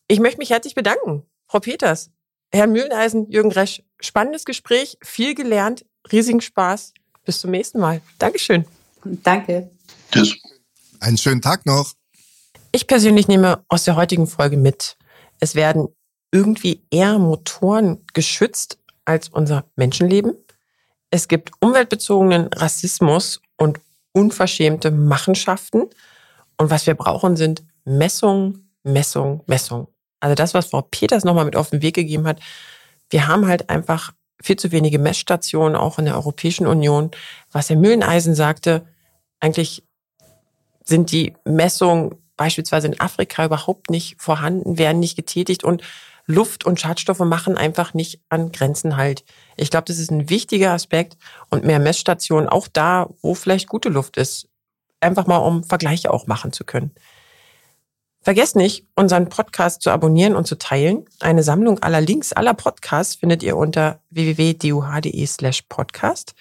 Ich 0.09 0.19
möchte 0.19 0.39
mich 0.39 0.51
herzlich 0.51 0.75
bedanken, 0.75 1.25
Frau 1.47 1.61
Peters. 1.61 2.11
Herr 2.51 2.67
Mühleneisen, 2.67 3.31
Jürgen 3.31 3.53
Resch, 3.53 3.83
spannendes 4.01 4.45
Gespräch, 4.45 4.99
viel 5.03 5.35
gelernt, 5.35 5.87
riesigen 6.11 6.43
Spaß. 6.43 6.93
Bis 7.25 7.41
zum 7.41 7.51
nächsten 7.51 7.79
Mal. 7.79 8.03
Dankeschön. 8.19 8.67
Danke. 9.05 9.71
Tschüss. 10.11 10.37
Einen 11.03 11.19
schönen 11.19 11.43
Tag 11.43 11.67
noch. 11.67 11.95
Ich 12.71 12.87
persönlich 12.87 13.27
nehme 13.27 13.65
aus 13.69 13.83
der 13.83 13.97
heutigen 13.97 14.29
Folge 14.29 14.57
mit, 14.57 14.97
es 15.41 15.57
werden 15.57 15.89
irgendwie 16.31 16.85
eher 16.93 17.19
Motoren 17.19 18.07
geschützt 18.15 18.79
als 19.05 19.29
unser 19.29 19.65
Menschenleben. 19.75 20.37
Es 21.11 21.27
gibt 21.27 21.51
umweltbezogenen 21.59 22.53
Rassismus 22.53 23.41
und 23.57 23.81
unverschämte 24.13 24.93
Machenschaften. 24.93 25.91
Und 26.57 26.71
was 26.71 26.87
wir 26.87 26.95
brauchen, 26.95 27.37
sind 27.37 27.65
Messung, 27.85 28.71
Messung, 28.85 29.43
Messung. 29.49 29.89
Also 30.21 30.37
das, 30.37 30.55
was 30.55 30.67
Frau 30.67 30.83
Peters 30.83 31.25
nochmal 31.25 31.47
mit 31.47 31.57
auf 31.57 31.71
den 31.71 31.83
Weg 31.83 31.97
gegeben 31.97 32.29
hat. 32.29 32.39
Wir 33.11 33.27
haben 33.27 33.49
halt 33.49 33.71
einfach 33.71 34.13
viel 34.41 34.57
zu 34.57 34.71
wenige 34.71 35.01
Messstationen, 35.01 35.75
auch 35.75 35.99
in 35.99 36.05
der 36.05 36.15
Europäischen 36.15 36.69
Union. 36.69 37.11
Was 37.51 37.71
Herr 37.71 37.77
Mühleneisen 37.77 38.37
sagte, 38.37 38.87
eigentlich 39.41 39.83
sind 40.85 41.12
die 41.12 41.35
Messungen 41.45 42.16
beispielsweise 42.37 42.89
in 42.89 43.01
Afrika 43.01 43.45
überhaupt 43.45 43.91
nicht 43.91 44.20
vorhanden, 44.20 44.78
werden 44.78 45.01
nicht 45.01 45.16
getätigt 45.16 45.64
und 45.64 45.83
Luft 46.26 46.64
und 46.64 46.80
Schadstoffe 46.80 47.20
machen 47.20 47.57
einfach 47.57 47.95
nicht 47.95 48.20
an 48.28 48.53
Grenzen 48.53 48.97
halt. 48.97 49.24
Ich 49.57 49.70
glaube, 49.70 49.85
das 49.87 49.99
ist 49.99 50.11
ein 50.11 50.30
wichtiger 50.30 50.72
Aspekt 50.72 51.16
und 51.51 51.64
mehr 51.64 51.80
Messstationen 51.80 52.49
auch 52.49 52.68
da, 52.68 53.11
wo 53.22 53.35
vielleicht 53.35 53.68
gute 53.68 53.89
Luft 53.89 54.16
ist. 54.16 54.49
Einfach 55.01 55.26
mal, 55.26 55.39
um 55.39 55.64
Vergleiche 55.64 56.12
auch 56.12 56.26
machen 56.26 56.53
zu 56.53 56.64
können. 56.64 56.93
Vergesst 58.24 58.55
nicht, 58.55 58.87
unseren 58.95 59.28
Podcast 59.28 59.83
zu 59.83 59.91
abonnieren 59.91 60.37
und 60.37 60.47
zu 60.47 60.57
teilen. 60.57 61.07
Eine 61.18 61.43
Sammlung 61.43 61.80
aller 61.83 62.01
Links 62.01 62.33
aller 62.33 62.55
Podcasts 62.55 63.16
findet 63.16 63.43
ihr 63.43 63.57
unter 63.57 64.01
www.duh.de 64.11 65.26
slash 65.26 65.62
podcast. 65.62 66.35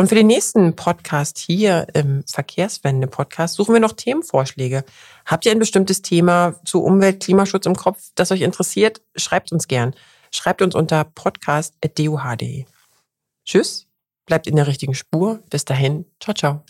Und 0.00 0.08
für 0.08 0.14
den 0.14 0.28
nächsten 0.28 0.76
Podcast 0.76 1.36
hier 1.36 1.86
im 1.92 2.24
Verkehrswende-Podcast 2.26 3.54
suchen 3.54 3.74
wir 3.74 3.82
noch 3.82 3.92
Themenvorschläge. 3.92 4.82
Habt 5.26 5.44
ihr 5.44 5.52
ein 5.52 5.58
bestimmtes 5.58 6.00
Thema 6.00 6.54
zu 6.64 6.82
Umwelt, 6.82 7.22
Klimaschutz 7.22 7.66
im 7.66 7.76
Kopf, 7.76 8.00
das 8.14 8.32
euch 8.32 8.40
interessiert? 8.40 9.02
Schreibt 9.14 9.52
uns 9.52 9.68
gern. 9.68 9.94
Schreibt 10.32 10.62
uns 10.62 10.74
unter 10.74 11.04
podcast.duh.de. 11.04 12.64
Tschüss, 13.44 13.88
bleibt 14.24 14.46
in 14.46 14.56
der 14.56 14.68
richtigen 14.68 14.94
Spur. 14.94 15.40
Bis 15.50 15.66
dahin, 15.66 16.06
ciao, 16.18 16.32
ciao. 16.32 16.62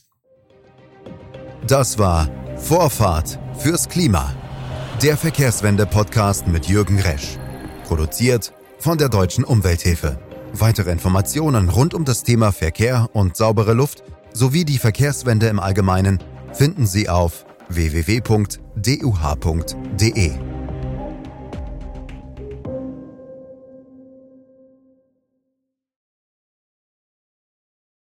Das 1.69 2.01
war 2.01 2.29
Vorfahrt 2.57 3.39
fürs 3.57 3.89
Klima. 3.89 4.35
Der 5.05 5.17
Verkehrswende-Podcast 5.17 6.49
mit 6.49 6.67
Jürgen 6.67 6.99
Resch. 6.99 7.39
Produziert 7.85 8.53
von 8.81 8.99
der 8.99 9.09
Deutschen 9.09 9.45
Umwelthilfe. 9.45 10.19
Weitere 10.53 10.91
Informationen 10.91 11.69
rund 11.69 11.95
um 11.95 12.05
das 12.05 12.23
Thema 12.23 12.53
Verkehr 12.53 13.09
und 13.13 13.37
saubere 13.37 13.73
Luft 13.73 14.03
sowie 14.33 14.65
die 14.65 14.79
Verkehrswende 14.79 15.49
im 15.49 15.61
Allgemeinen 15.61 16.19
finden 16.53 16.87
Sie 16.87 17.09
auf 17.09 17.45
www.duh.de. 17.69 18.31